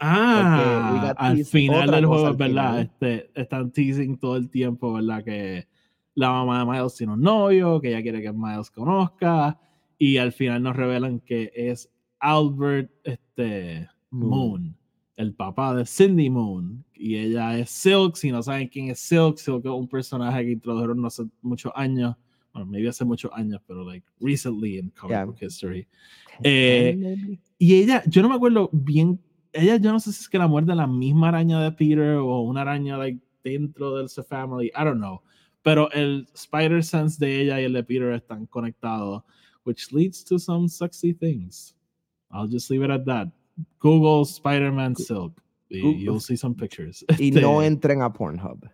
[0.00, 2.80] Ah, al final del juego, verdad.
[2.80, 5.22] Este, están teasing todo el tiempo, ¿verdad?
[5.22, 5.68] Que
[6.14, 9.58] la mamá de Miles tiene un novio, que ella quiere que Miles conozca,
[9.98, 14.76] y al final nos revelan que es Albert este, Moon,
[15.16, 18.16] el papá de Cindy Moon, y ella es Silk.
[18.16, 21.72] Si no saben quién es Silk, Silk es un personaje que introdujeron no hace muchos
[21.74, 22.16] años,
[22.52, 25.24] bueno, maybe hace muchos años, pero like recently in comic Yeah.
[25.24, 25.86] book history.
[26.42, 27.38] Eh.
[27.58, 29.20] Y ella, yo no me acuerdo bien,
[29.52, 32.40] ella yo no sé si es que la muerde la misma araña de Peter o
[32.40, 35.22] una araña like, dentro del The Family, I don't know.
[35.62, 39.22] Pero el Spider Sense de ella y el de Peter están conectados,
[39.64, 41.74] which leads to some sexy things.
[42.30, 43.28] I'll just leave it at that.
[43.78, 45.40] Google Spider-Man Silk.
[45.70, 47.04] Google- you'll see some pictures.
[47.18, 48.68] Y no Este, entren a Pornhub.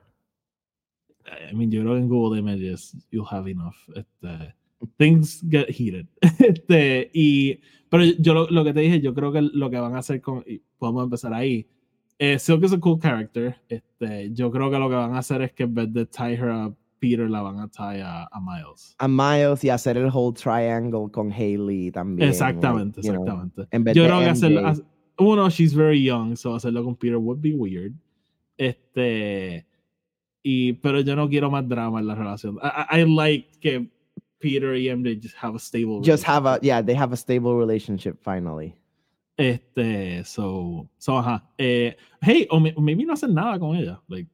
[1.50, 3.76] I mean, yo creo que en Google Images you'll have enough.
[3.94, 4.54] Este,
[4.96, 6.06] things get heated.
[6.38, 7.60] Este, y,
[7.90, 10.20] pero yo lo, lo que te dije, yo creo que lo que van a hacer
[10.22, 11.68] con, y podemos empezar ahí.
[12.18, 13.56] Eh, Silk es a cool character.
[13.68, 16.34] Este, yo creo que lo que van a hacer es que en vez de tie
[16.34, 18.96] her a Peter, la van a tie a, a Miles.
[18.98, 22.28] A Miles y hacer el whole triangle con Hailey también.
[22.28, 23.68] exactamente, like, know, exactamente.
[23.70, 24.72] en vez Yo de creo que hacerlo,
[25.18, 27.92] uno, she's very young, so hacerlo con Peter would be weird.
[28.56, 29.64] Este,
[30.42, 32.58] y, pero yo no quiero más drama en la relación.
[32.62, 33.88] I, I- like que
[34.40, 36.64] Peter y MJ just have a stable Just have a, relationship.
[36.64, 38.74] yeah, they have a stable relationship finally.
[39.38, 41.48] Este, so, so ajá.
[41.58, 44.02] Eh, hey, o may- maybe no hacen nada con ella.
[44.08, 44.28] Like,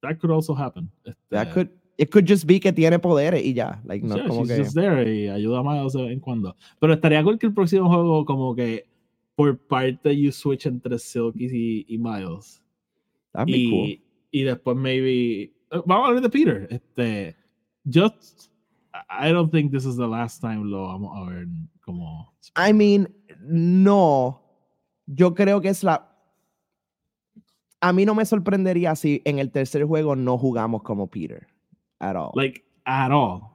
[0.00, 0.88] that could also happen.
[1.30, 3.80] That Este, could, it could just be que tiene poderes y ya.
[3.84, 4.62] Like, no yeah, como she's que.
[4.64, 6.56] just there y ayuda de vez en cuando.
[6.80, 8.84] Pero estaría cool que el próximo juego, como que
[9.36, 12.62] por parte you switch entre Silk y, y Miles.
[13.32, 13.88] That'd be cool.
[13.88, 17.34] y, y después maybe eh, vamos a hablar de Peter este
[17.92, 18.48] just
[19.10, 21.48] I don't think this is the last time lo vamos a ver
[21.84, 23.08] como I mean,
[23.40, 24.40] no.
[25.06, 26.10] Yo creo que es la.
[27.80, 31.46] A mí no me sorprendería si en el tercer juego no jugamos como Peter.
[31.98, 32.32] At all.
[32.34, 33.54] like at all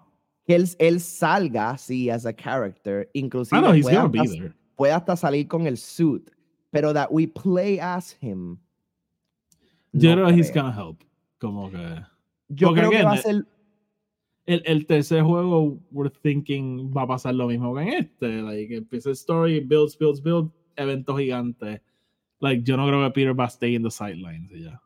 [0.50, 3.08] que él, él salga, sí, as a character.
[3.14, 6.32] Inclusive I know he's puede, gonna be hasta, there puede hasta salir con el suit.
[6.72, 8.58] Pero that we play as him.
[9.94, 11.04] yo no creo que he's gonna help
[11.40, 11.78] como que
[12.50, 13.46] Yo creo que again, va a ser.
[14.48, 18.76] el, el tercer juego we're thinking va a pasar lo mismo que en este like
[18.76, 21.82] empieza el story builds builds builds evento gigante
[22.40, 24.82] like yo no creo que Peter va a stay in the sidelines y ya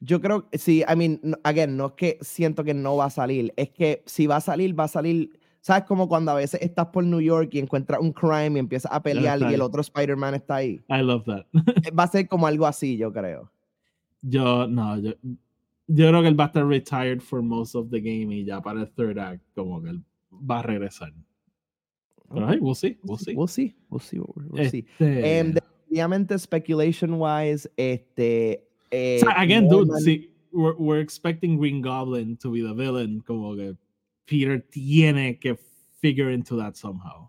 [0.00, 3.10] Yo creo que sí, I mean, again, no es que siento que no va a
[3.10, 5.38] salir, es que si va a salir, va a salir.
[5.60, 5.84] ¿Sabes?
[5.84, 9.02] Como cuando a veces estás por New York y encuentras un crime y empiezas a
[9.02, 10.80] pelear y el otro Spider-Man está ahí.
[10.88, 11.46] I love that
[11.84, 13.50] Eh, Va a ser como algo así, yo creo.
[14.22, 15.14] Yo, no, yo,
[15.88, 18.62] yo creo que él va a estar retired for most of the game y ya
[18.62, 21.12] para el third act, como que él va a regresar.
[22.30, 22.52] Pero Ok.
[22.52, 23.34] hey, we'll see, we'll see.
[23.34, 24.84] We'll see, we'll see, what we'll we'll see.
[25.00, 28.60] And definitivamente, speculation wise, este.
[28.90, 33.22] eh, o sea, again, dude, sí, we're, we're expecting Green Goblin to be the villain,
[33.26, 33.76] como que
[34.26, 35.56] Peter tiene que
[36.00, 37.28] figure into that somehow.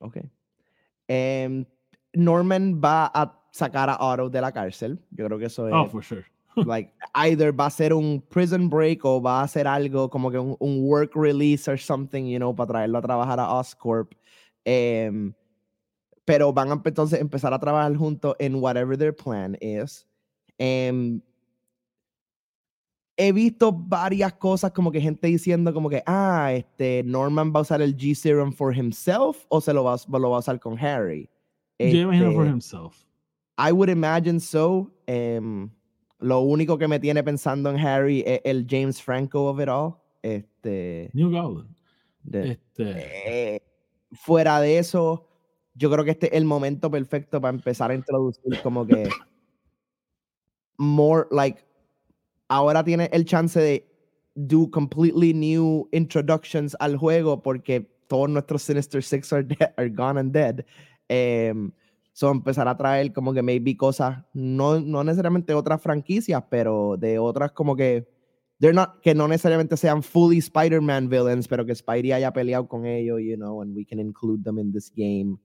[0.00, 0.18] Ok.
[1.08, 1.64] Em,
[2.14, 4.98] Norman va a sacar a Otto de la cárcel.
[5.10, 5.74] Yo creo que eso es.
[5.74, 6.24] Oh, for sure.
[6.64, 10.38] Like, either va a ser un prison break o va a ser algo como que
[10.38, 14.14] un, un work release or something, you know, para traerlo a trabajar a Oscorp.
[14.64, 15.32] Em,
[16.24, 20.06] pero van a entonces empezar a trabajar juntos en whatever their plan is.
[20.58, 21.20] Em,
[23.18, 27.62] he visto varias cosas como que gente diciendo como que, ah, este, Norman va a
[27.62, 30.78] usar el G-Serum for himself o se lo va, a- lo va a usar con
[30.78, 31.28] Harry.
[31.78, 33.04] Yo imagino for Este, himself.
[33.58, 34.90] I would imagine so.
[35.06, 35.70] Em,
[36.18, 39.94] lo único que me tiene pensando en Harry es el James Franco of it all.
[40.22, 41.68] Este, New Goblin.
[42.22, 43.62] de- Este, eh,
[44.12, 45.28] fuera de eso,
[45.74, 49.08] yo creo que este es el momento perfecto para empezar a introducir como que
[50.78, 51.62] more like
[52.48, 53.86] ahora tiene el chance de
[54.34, 60.18] do completely new introductions al juego porque todos nuestros Sinister Six are, dead- are gone
[60.20, 60.64] and dead.
[61.08, 61.72] Em,
[62.16, 67.18] so empezar a traer como que maybe cosas, no, no necesariamente otras franquicias, pero de
[67.18, 68.08] otras como que
[68.58, 72.86] they're not, que no necesariamente sean fully Spider-Man villains, pero que Spidey haya peleado con
[72.86, 75.36] ellos, you know, and we can include them in this game.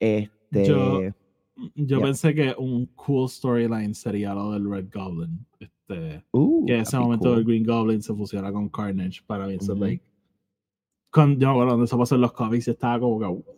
[0.00, 1.00] Este, Yo-
[1.74, 2.02] yo Yep.
[2.02, 5.46] pensé que un cool storyline sería lo del Red Goblin.
[5.60, 7.38] Este, ooh, que en ese momento cool.
[7.40, 9.74] el Green Goblin se fusiona con Carnage para Ujú.
[9.76, 10.02] like,
[11.10, 13.52] con, yo acuerdo cuando eso pasó en los cómics estaba como que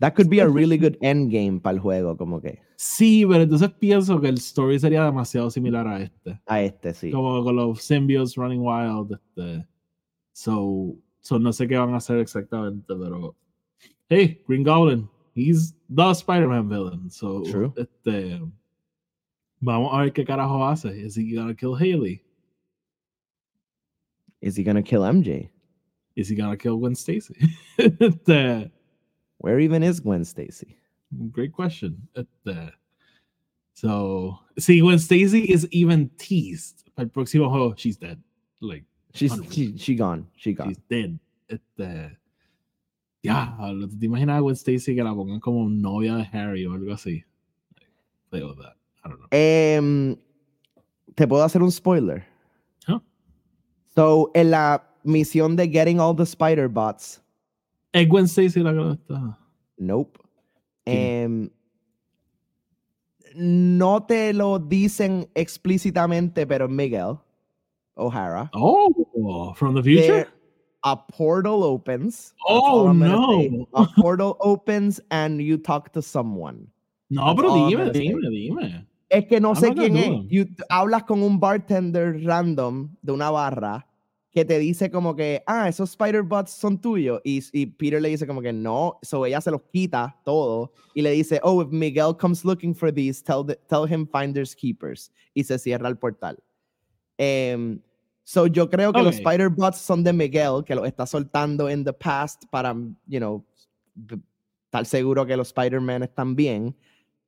[0.00, 3.70] That could be a really good endgame para el juego, como que sí, pero entonces
[3.78, 6.40] pienso que el story sería demasiado similar a este.
[6.46, 7.10] a este, sí.
[7.10, 9.12] Como con los symbiotes running wild.
[9.12, 9.66] Este,
[10.32, 13.34] so, so no sé qué van a hacer exactamente, pero
[14.08, 17.10] hey, Green Goblin, he's the Spider-Man villain.
[17.10, 17.72] So, True.
[17.76, 18.40] este,
[19.60, 20.88] vamos a ver qué carajo hace.
[20.88, 22.22] Is he gonna kill Haley?
[24.40, 25.50] Is he gonna kill MJ?
[26.14, 27.34] Is he gonna kill Gwen Stacy?
[27.78, 28.70] este,
[29.38, 30.76] Where even is Gwen Stacy?
[31.32, 31.96] great question.
[33.74, 36.84] So, see, Gwen Stacy is even teased.
[36.96, 38.20] by próximo juego, oh, she's dead.
[38.60, 38.84] Like,
[39.14, 40.26] She's she, she gone.
[40.36, 40.68] She gone.
[40.68, 41.18] she's dead.
[41.48, 42.18] Este,
[43.22, 43.56] ya,
[43.98, 47.24] ¿te imaginas a Gwen Stacy que la pongan como novia de Harry o algo así?
[48.30, 48.74] Play with that.
[49.04, 49.28] I don't know.
[49.30, 50.16] Em,
[51.14, 52.24] Te puedo hacer un spoiler.
[52.86, 53.00] Huh?
[53.94, 57.22] So, en la misión de Getting All the Spider Bots,
[57.92, 59.38] Es Gwen Stacy la que lo está.
[59.76, 60.18] nope.
[60.84, 61.50] Em,
[63.34, 67.18] no te lo dicen explícitamente, pero Miguel
[67.94, 68.50] O'Hara.
[68.54, 70.06] Oh, from the future?
[70.06, 70.28] there-
[70.84, 72.34] a portal opens.
[72.46, 73.66] Oh no.
[73.74, 76.68] A portal opens and you talk to someone.
[77.10, 78.86] No, That's pero dime, dime, dime.
[79.10, 80.28] Es que no sé quién es.
[80.28, 83.87] You, hablas con un bartender random de una barra
[84.30, 87.20] que te dice como que, ah, esos spider bots son tuyos.
[87.24, 88.98] Y, y Peter le dice como que no.
[89.02, 92.92] So ella se los quita todo y le dice, oh, if Miguel comes looking for
[92.92, 95.10] these, tell, the- tell him finders keepers.
[95.34, 96.36] Y se cierra el portal.
[97.16, 97.80] Em,
[98.22, 99.22] so yo creo que los Ok.
[99.26, 102.74] spider bots son de Miguel, que los está soltando in the past para,
[103.06, 103.44] you know,
[104.66, 106.76] estar seguro que los Spider-Man están bien.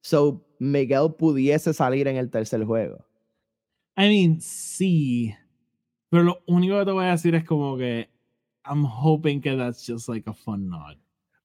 [0.02, 3.04] So, Miguel pudiese salir en el tercer juego.
[3.96, 5.34] I mean, sí.
[6.10, 8.08] Pero lo único que te voy a decir es como que
[8.64, 10.96] I'm hoping que that's just like a fun nod.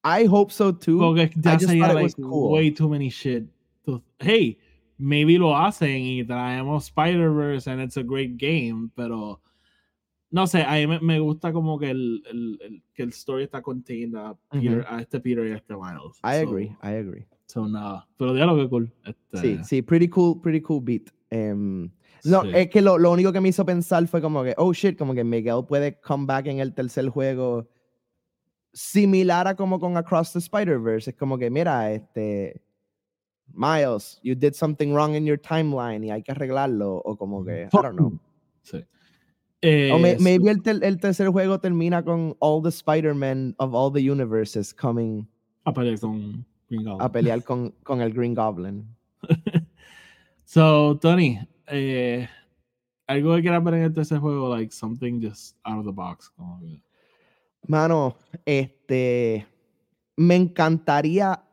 [0.04, 1.00] I hope so too.
[1.00, 2.52] Porque ya just sería like cool.
[2.52, 3.46] way too many shit.
[3.86, 4.58] to- hey,
[4.98, 9.40] maybe lo hacen y traemos Spider-Verse and it's a great game, pero
[10.32, 13.62] no sé, a mí me, gusta como que el, el, el- que el story está
[13.62, 16.20] contained a, Peter, a este Peter y a este Miles.
[16.24, 17.26] I So- agree, I agree.
[17.48, 18.08] So, nada.
[18.18, 18.92] Pero diálogo que cool.
[19.06, 21.12] Este, Sí, sí, pretty cool, pretty cool beat.
[21.30, 21.90] Em,
[22.26, 22.50] no, sí.
[22.54, 25.14] es que lo, lo único que me hizo pensar fue como que, oh shit, como
[25.14, 27.68] que Miguel puede come back en el tercer juego
[28.74, 31.12] similar a como con Across the Spider-Verse.
[31.12, 32.62] Es como que, mira, este,
[33.54, 37.02] Miles, you did something wrong in your timeline y hay que arreglarlo.
[37.06, 38.20] O como que, I don't know.
[38.64, 38.84] Sí.
[39.62, 43.74] Eh, O so- maybe el, ter- el tercer juego termina con all the Spider-Man of
[43.74, 45.26] all the universes coming
[45.64, 47.02] a pelear con Green Goblin.
[47.02, 48.86] a pelear con, con el Green Goblin.
[50.48, 52.28] So, Tony, eh,
[53.08, 56.32] algo que quieras ver en el tercer juego, like something just out of the box.
[57.68, 58.16] Mano,
[58.46, 59.46] este,
[60.16, 61.44] me encantaría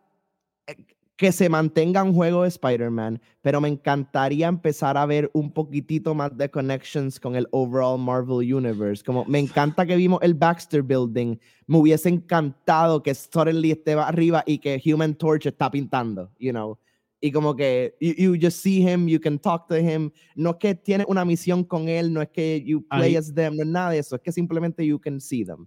[0.67, 0.77] eh,
[1.17, 6.15] que se mantenga un juego de Spider-Man, pero me encantaría empezar a ver un poquitito
[6.15, 9.03] más de connections con el overall Marvel Universe.
[9.05, 14.43] Como me encanta que vimos el Baxter Building, me hubiese encantado que suddenly esté arriba
[14.47, 16.79] y que Human Torch está pintando, you know.
[17.25, 20.11] Y como que you, you just see him, you can talk to him.
[20.35, 23.33] No es que tiene una misión con él, no es que you play Ahí- as
[23.33, 25.67] them, no es nada de eso, es que simplemente you can see them.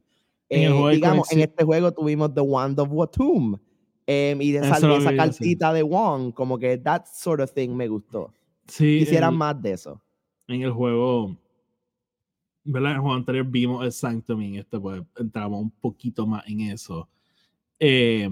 [0.50, 3.58] Eh, digamos, en este juego tuvimos The Wand of Watum.
[4.08, 8.32] em, y salió esa cartita de Wong, como que that sort of thing me gustó.
[8.68, 10.00] Sí, Quisiera el- más de eso.
[10.48, 11.36] en el juego,
[12.66, 12.92] ¿verdad?
[12.92, 16.44] En el juego anterior vimos el Sanctum y en este pues entramos un poquito más
[16.48, 17.08] en eso.
[17.80, 18.30] Eh,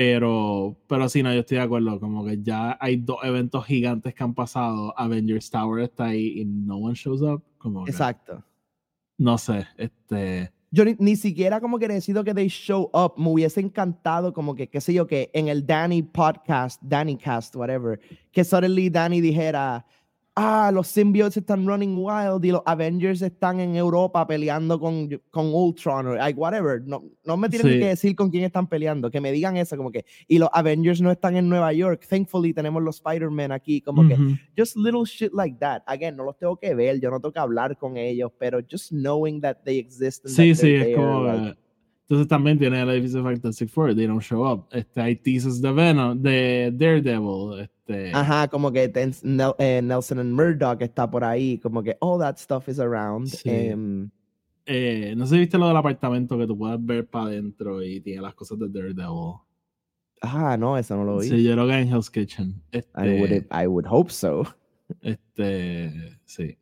[0.00, 4.14] pero, pero sí, no, yo estoy de acuerdo, como que ya hay dos eventos gigantes
[4.14, 8.42] que han pasado, Avengers Tower está ahí y no one shows up, como que, Exacto.
[9.18, 13.12] no sé, este, yo ni, ni, siquiera como que decido que they show up.
[13.18, 17.54] Me hubiese encantado como que, qué sé yo, que en el Danny podcast, Danny cast,
[17.54, 18.00] whatever,
[18.32, 19.84] que suddenly Danny dijera,
[20.36, 25.52] ah, los symbiotes están running wild y los Avengers están en Europa peleando con, con
[25.52, 26.82] Ultron o like, whatever.
[26.84, 29.90] No, no me tienen que decir con quién están peleando, que me digan eso, como
[29.90, 32.06] que, y los Avengers no están en Nueva York.
[32.08, 34.16] Thankfully tenemos los Spider-Man aquí, como que,
[34.56, 35.82] just little shit like that.
[35.86, 38.90] Again, no los tengo que ver, yo no tengo que hablar con ellos, pero just
[38.90, 40.24] knowing that they exist.
[40.24, 41.54] And sí, sí, es como...
[42.10, 44.66] entonces también tiene el edificio Fantastic Four, they don't show up.
[44.72, 47.60] Este, hay teasers de Venom, de Daredevil.
[47.60, 48.10] Este...
[48.12, 52.68] Ajá, como que eh, Nelson and Murdoch está por ahí, como que all that stuff
[52.68, 53.32] is around.
[53.44, 54.10] Em,
[54.66, 58.00] eh, no sé si viste lo del apartamento que tú puedes ver para adentro y
[58.00, 59.36] tiene las cosas de Daredevil.
[60.20, 61.28] Ah, no, eso no lo vi.
[61.28, 62.60] Sí, yo creo que en Hell's Kitchen.
[62.72, 64.42] Este, I, would, I would hope so.
[65.00, 66.58] Este, sí.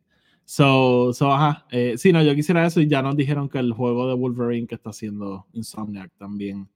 [0.49, 1.67] So, so ajá.
[1.69, 4.65] Eh, sí, no, yo quisiera eso y ya nos dijeron que el juego de Wolverine
[4.65, 6.67] que está haciendo Insomniac también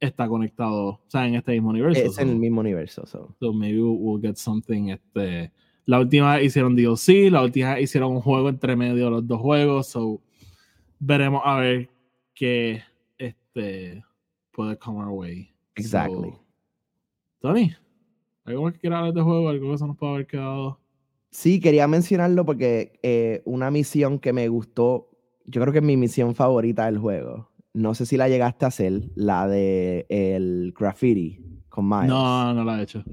[0.00, 2.02] está conectado, o sea, en este mismo universo.
[2.02, 3.32] Es en el mismo universo, so.
[3.38, 5.52] so maybe we'll, get something, este...
[5.84, 9.86] La última hicieron DLC, la última hicieron un juego entre medio de los dos juegos,
[9.86, 10.20] so
[10.98, 11.88] veremos a ver
[12.34, 12.82] qué
[13.16, 14.02] este
[14.50, 15.54] puede come our way.
[15.76, 16.34] Exactly.
[17.38, 17.72] Tony,
[18.44, 19.48] ¿algo más que quieras hablar de juego?
[19.48, 20.79] ¿Algo que se nos puede haber quedado?
[21.30, 25.10] Sí, quería mencionarlo porque eh, una misión que me gustó,
[25.46, 27.50] yo creo que es mi misión favorita del juego.
[27.72, 32.08] No sé si la llegaste a hacer, la de el graffiti con Miles.
[32.08, 33.04] No, no la he hecho.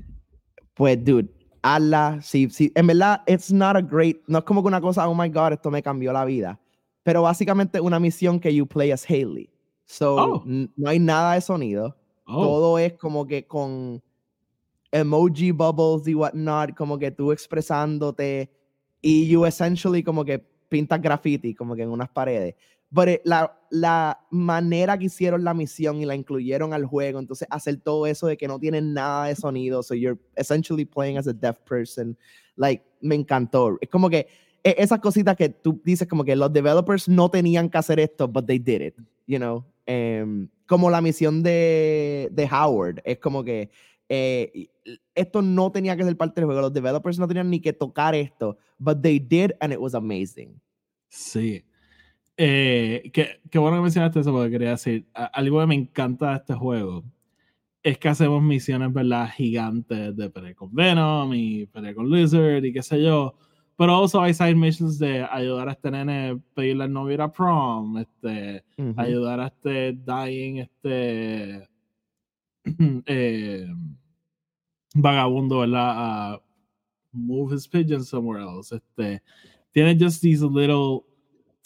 [0.74, 1.30] Pues, dude,
[1.62, 2.20] hazla.
[2.22, 5.14] Sí, sí, en verdad, it's not a great, no es como que una cosa, oh
[5.14, 6.60] my god, esto me cambió la vida.
[7.04, 9.50] Pero básicamente una misión que you play as Haley.
[9.86, 10.44] So, oh.
[10.46, 11.96] no hay nada de sonido.
[12.26, 12.44] Oh.
[12.44, 14.02] Todo es como que con
[14.92, 18.50] emoji bubbles y whatnot, como que tú expresándote
[19.02, 20.40] y you essentially como que
[20.70, 22.56] pintas graffiti como que en unas paredes.
[22.94, 27.78] Pero la, la manera que hicieron la misión y la incluyeron al juego, entonces hacer
[27.78, 31.34] todo eso de que no tienen nada de sonido, so you're essentially playing as a
[31.34, 32.18] deaf person,
[32.56, 33.78] like, me encantó.
[33.82, 34.28] Es como que
[34.64, 38.28] e, esas cositas que tú dices como que los developers no tenían que hacer esto,
[38.28, 38.96] but they did it,
[39.26, 39.66] you know.
[39.88, 43.70] Um, como la misión de, de Howard, es como que
[44.10, 44.70] eh,
[45.16, 46.62] esto no tenía que ser parte del juego.
[46.62, 50.60] Los developers no tenían ni que tocar esto, but they did and it was amazing.
[51.10, 51.64] Sí.
[52.38, 56.54] Eh, qué, bueno que mencionaste eso porque quería decir, algo que me encanta de este
[56.54, 57.04] juego
[57.82, 59.30] es que hacemos misiones, ¿verdad?
[59.30, 63.36] Gigantes de pelear con Venom y pelear con Lizard y qué sé yo.
[63.78, 67.98] Pero also hay side missions de ayudar a este nene pedirle al novio a prom,
[67.98, 68.64] este,
[68.98, 71.68] ayudar a este dying, este
[73.08, 73.68] eh,
[74.96, 76.34] vagabundo, ¿verdad?
[76.34, 76.42] A
[77.14, 78.72] move his pigeon somewhere else.
[78.72, 79.22] Este,
[79.74, 81.06] tiene just these little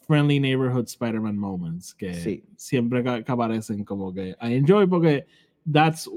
[0.08, 5.26] friendly neighborhood Spider-Man moments que siempre que, aparecen como que I enjoy porque
[5.66, 6.10] that's,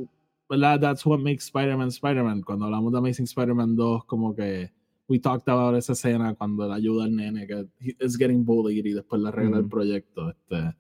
[0.49, 0.81] ¿verdad?
[0.81, 2.43] That's what makes Spider-Man Spider-Man.
[2.43, 4.71] Cuando hablamos de Amazing Spider-Man 2, como que
[5.09, 7.69] we talked about esa escena cuando le ayuda al nene que
[8.01, 10.31] is getting bullied y después le arregla el proyecto.
[10.31, 10.75] Este,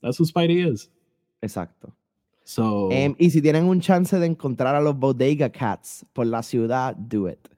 [0.00, 0.90] that's who Spidey is.
[1.40, 1.94] Exacto.
[2.44, 6.42] So, em, y si tienen un chance de encontrar a los Bodega Cats por la
[6.42, 7.48] ciudad, do it.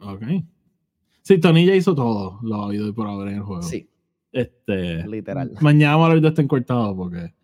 [0.00, 0.22] Ok.
[1.22, 3.62] Sí, Tony ya hizo todo lo ha oído por haber en el juego.
[3.62, 3.88] Sí.
[4.32, 5.52] Este, Literal.
[5.60, 7.34] Mañana vamos a ver de este cortado porque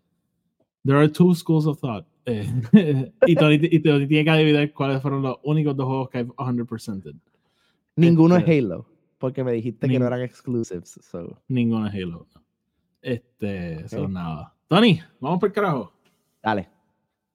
[0.83, 2.05] there are two schools of thought.
[2.25, 2.47] Eh,
[3.27, 6.25] y, Tony, y, Tony, tiene que adivinar cuáles fueron los únicos dos juegos que hay
[6.25, 7.13] 100%.
[7.97, 8.87] Ninguno es este, Halo,
[9.19, 10.99] porque me dijiste que no eran exclusives.
[11.03, 11.39] So.
[11.47, 12.27] Ninguno es Halo.
[13.01, 14.55] Este, eso nada.
[14.67, 15.94] Tony, vamos por el carajo.
[16.45, 16.69] Dale.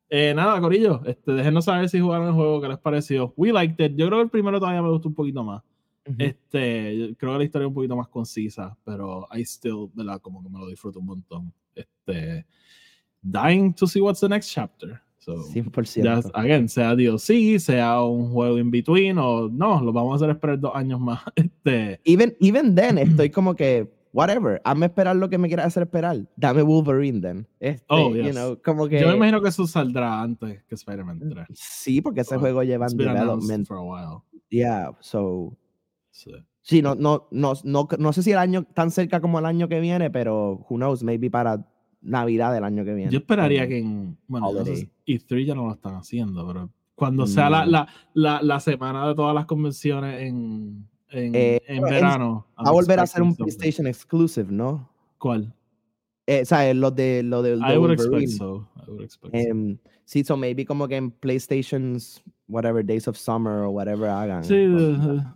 [0.08, 3.34] Eh, nada, Corillo, este, déjenos saber si jugaron el juego, qué les pareció.
[3.36, 3.96] We liked it.
[3.96, 5.62] Yo creo que el primero todavía me gustó un poquito más.
[6.16, 10.20] Este, creo que la historia es un poquito más concisa, pero I still, ¿verdad?
[10.20, 11.52] Como que me lo disfruto un montón.
[11.74, 12.46] Este,
[13.20, 15.00] dying to see what's the next chapter.
[15.18, 16.04] So, 100%.
[16.04, 20.30] Ya, again, sea DLC, sea un juego in between, o no, lo vamos a hacer
[20.30, 21.20] esperar dos años más.
[21.34, 25.84] Este, even, even then, estoy como que whatever, hazme esperar lo que me quieras hacer
[25.84, 26.26] esperar.
[26.36, 27.48] Dame Wolverine then.
[27.58, 28.26] Este, oh, yes.
[28.26, 31.46] you know, como que, Yo me imagino que eso saldrá antes que Spider-Man 3.
[31.52, 33.66] Sí, porque ese juego lleva en development.
[33.66, 34.22] For a while.
[34.48, 35.56] Yeah, so.
[36.10, 36.32] Sí.
[36.60, 39.68] sí, no, no, no, no, no sé si el año tan cerca como el año
[39.68, 41.66] que viene, pero who knows, maybe para
[42.02, 43.12] Navidad del año que viene.
[43.12, 44.18] Yo esperaría que en.
[44.26, 44.50] Bueno,
[45.04, 49.08] y 3 ya no lo están haciendo, pero cuando sea la, la, la, la semana
[49.08, 52.46] de todas las convenciones en en, eh, en verano.
[52.58, 54.88] Va a volver a ser un PlayStation exclusive, ¿no?
[55.18, 55.54] ¿Cuál?
[56.26, 56.76] Eh, ¿Sabes?
[56.76, 58.68] Lo de lo de, I would expect so.
[58.76, 59.90] I would expect um, so.
[60.04, 64.44] Sí, so maybe como que en PlayStation's whatever Days of Summer o whatever hagan.
[64.44, 64.66] Sí,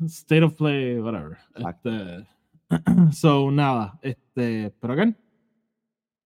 [0.07, 1.39] State of Play, whatever.
[1.55, 2.27] Este,
[3.13, 5.17] so nada, este, pero again,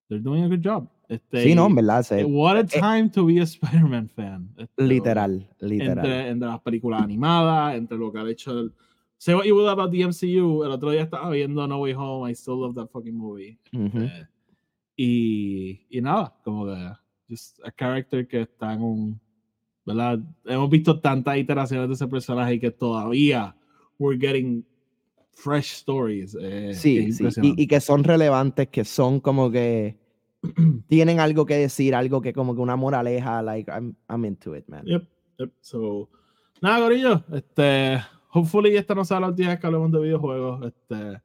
[0.09, 0.89] they're doing a good job.
[1.09, 2.03] Este, sí, no, en verdad.
[2.03, 4.51] Se, what a time to be a Spider-Man fan.
[4.59, 5.99] Este, literal, literal.
[5.99, 8.75] Entre, entre, las películas animadas, entre lo que ha hecho el.
[9.19, 10.65] Say what you will about the MCU.
[10.65, 12.31] El otro día estaba viendo No Way Home.
[12.31, 13.59] I still love that fucking movie.
[13.73, 14.05] Uh -huh.
[14.05, 14.27] eh,
[14.97, 16.93] y, y nada, como que
[17.29, 19.21] just a character que está en un,
[19.85, 20.21] ¿verdad?
[20.45, 23.55] Hemos visto tantas iteraciones de ese personaje que todavía
[23.99, 24.65] we're getting
[25.33, 26.37] fresh stories.
[26.41, 27.25] Eh, sí, sí.
[27.43, 29.99] Y, y, que son relevantes, que son como que
[30.89, 34.67] tienen algo que decir, algo que como que una moraleja, like, I'm, I'm into it,
[34.69, 34.85] man.
[34.85, 35.05] Yep,
[35.39, 35.53] yep.
[35.61, 36.09] So,
[36.61, 41.23] nada, Gorillo, este, hopefully esta no sea la última vez que hablemos de videojuegos, este,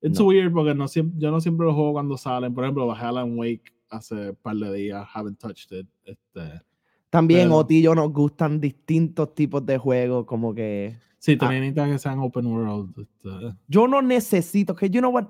[0.00, 0.26] it's no.
[0.26, 3.72] weird porque no, yo no siempre los juego cuando salen, por ejemplo, bajé Alan Wake
[3.90, 6.62] hace un par de días, haven't touched it, este.
[7.10, 10.96] También pero, Oti y yo nos gustan distintos tipos de juegos, como que...
[11.18, 12.98] Sí, también ah, necesitan que sean open world.
[12.98, 13.56] Este.
[13.68, 15.26] Yo no necesito, que you know what,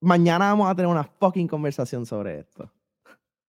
[0.00, 2.70] mañana vamos a tener una fucking conversación sobre esto.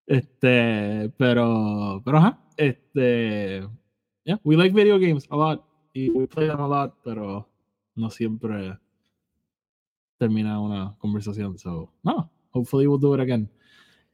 [0.07, 3.67] Este, pero, pero ajá, este,
[4.23, 7.47] yeah, we like video games a lot y we play them a lot, pero
[7.95, 8.77] no siempre
[10.17, 11.57] termina una conversación.
[11.57, 13.49] So, no, hopefully we'll do it again.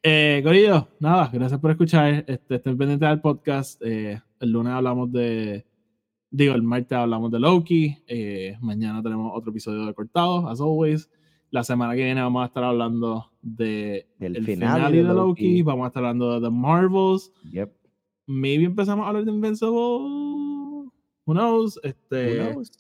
[0.04, 2.24] Eh, Corillo, nada, gracias por escuchar.
[2.28, 3.82] Este, estén pendientes del podcast.
[3.84, 5.66] Eh, el lunes hablamos de.
[6.30, 7.98] Digo, el martes hablamos de Loki.
[8.08, 11.10] Eh, mañana tenemos otro episodio de Cortado, as always.
[11.50, 15.16] La semana que viene vamos a estar hablando de el el final de de Loki.
[15.16, 15.62] Loki.
[15.64, 17.34] Vamos a estar hablando de The Marvels.
[17.52, 17.72] Yep.
[18.28, 20.61] Maybe empezamos a hablar de Invincible.
[21.26, 21.80] Who knows?
[21.84, 22.72] Este, Who knows?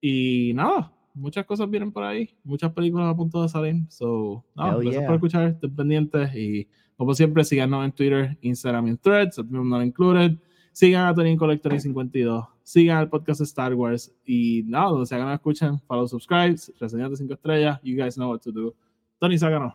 [0.00, 2.30] Y nada, muchas cosas vienen por ahí.
[2.44, 3.76] Muchas películas a punto de salir.
[3.88, 5.06] So, nada, gracias yeah.
[5.06, 5.48] por escuchar.
[5.48, 6.34] Estén pendientes.
[6.34, 9.38] Y como siempre, síganos en Twitter, Instagram y en Threads.
[9.48, 10.38] Not included.
[10.72, 12.44] Sigan a Tony Collector 52.
[12.62, 14.12] Sigan el podcast de Star Wars.
[14.24, 17.80] Y nada, donde que nos escuchen, follow, subscribe, reseñas de 5 estrellas.
[17.82, 18.74] You guys know what to do.
[19.18, 19.74] Tony, sácanos.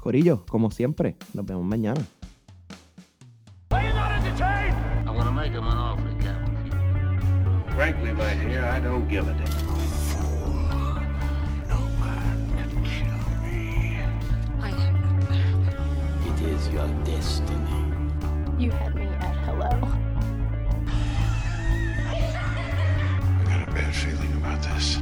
[0.00, 2.00] Corillo, como siempre, nos vemos mañana.
[7.80, 9.46] frankly, my dear, I don't give a damn.
[16.28, 17.80] It is your destiny.
[18.58, 19.70] You had me at hello.
[22.06, 22.16] I
[23.46, 25.00] got a bad feeling about this.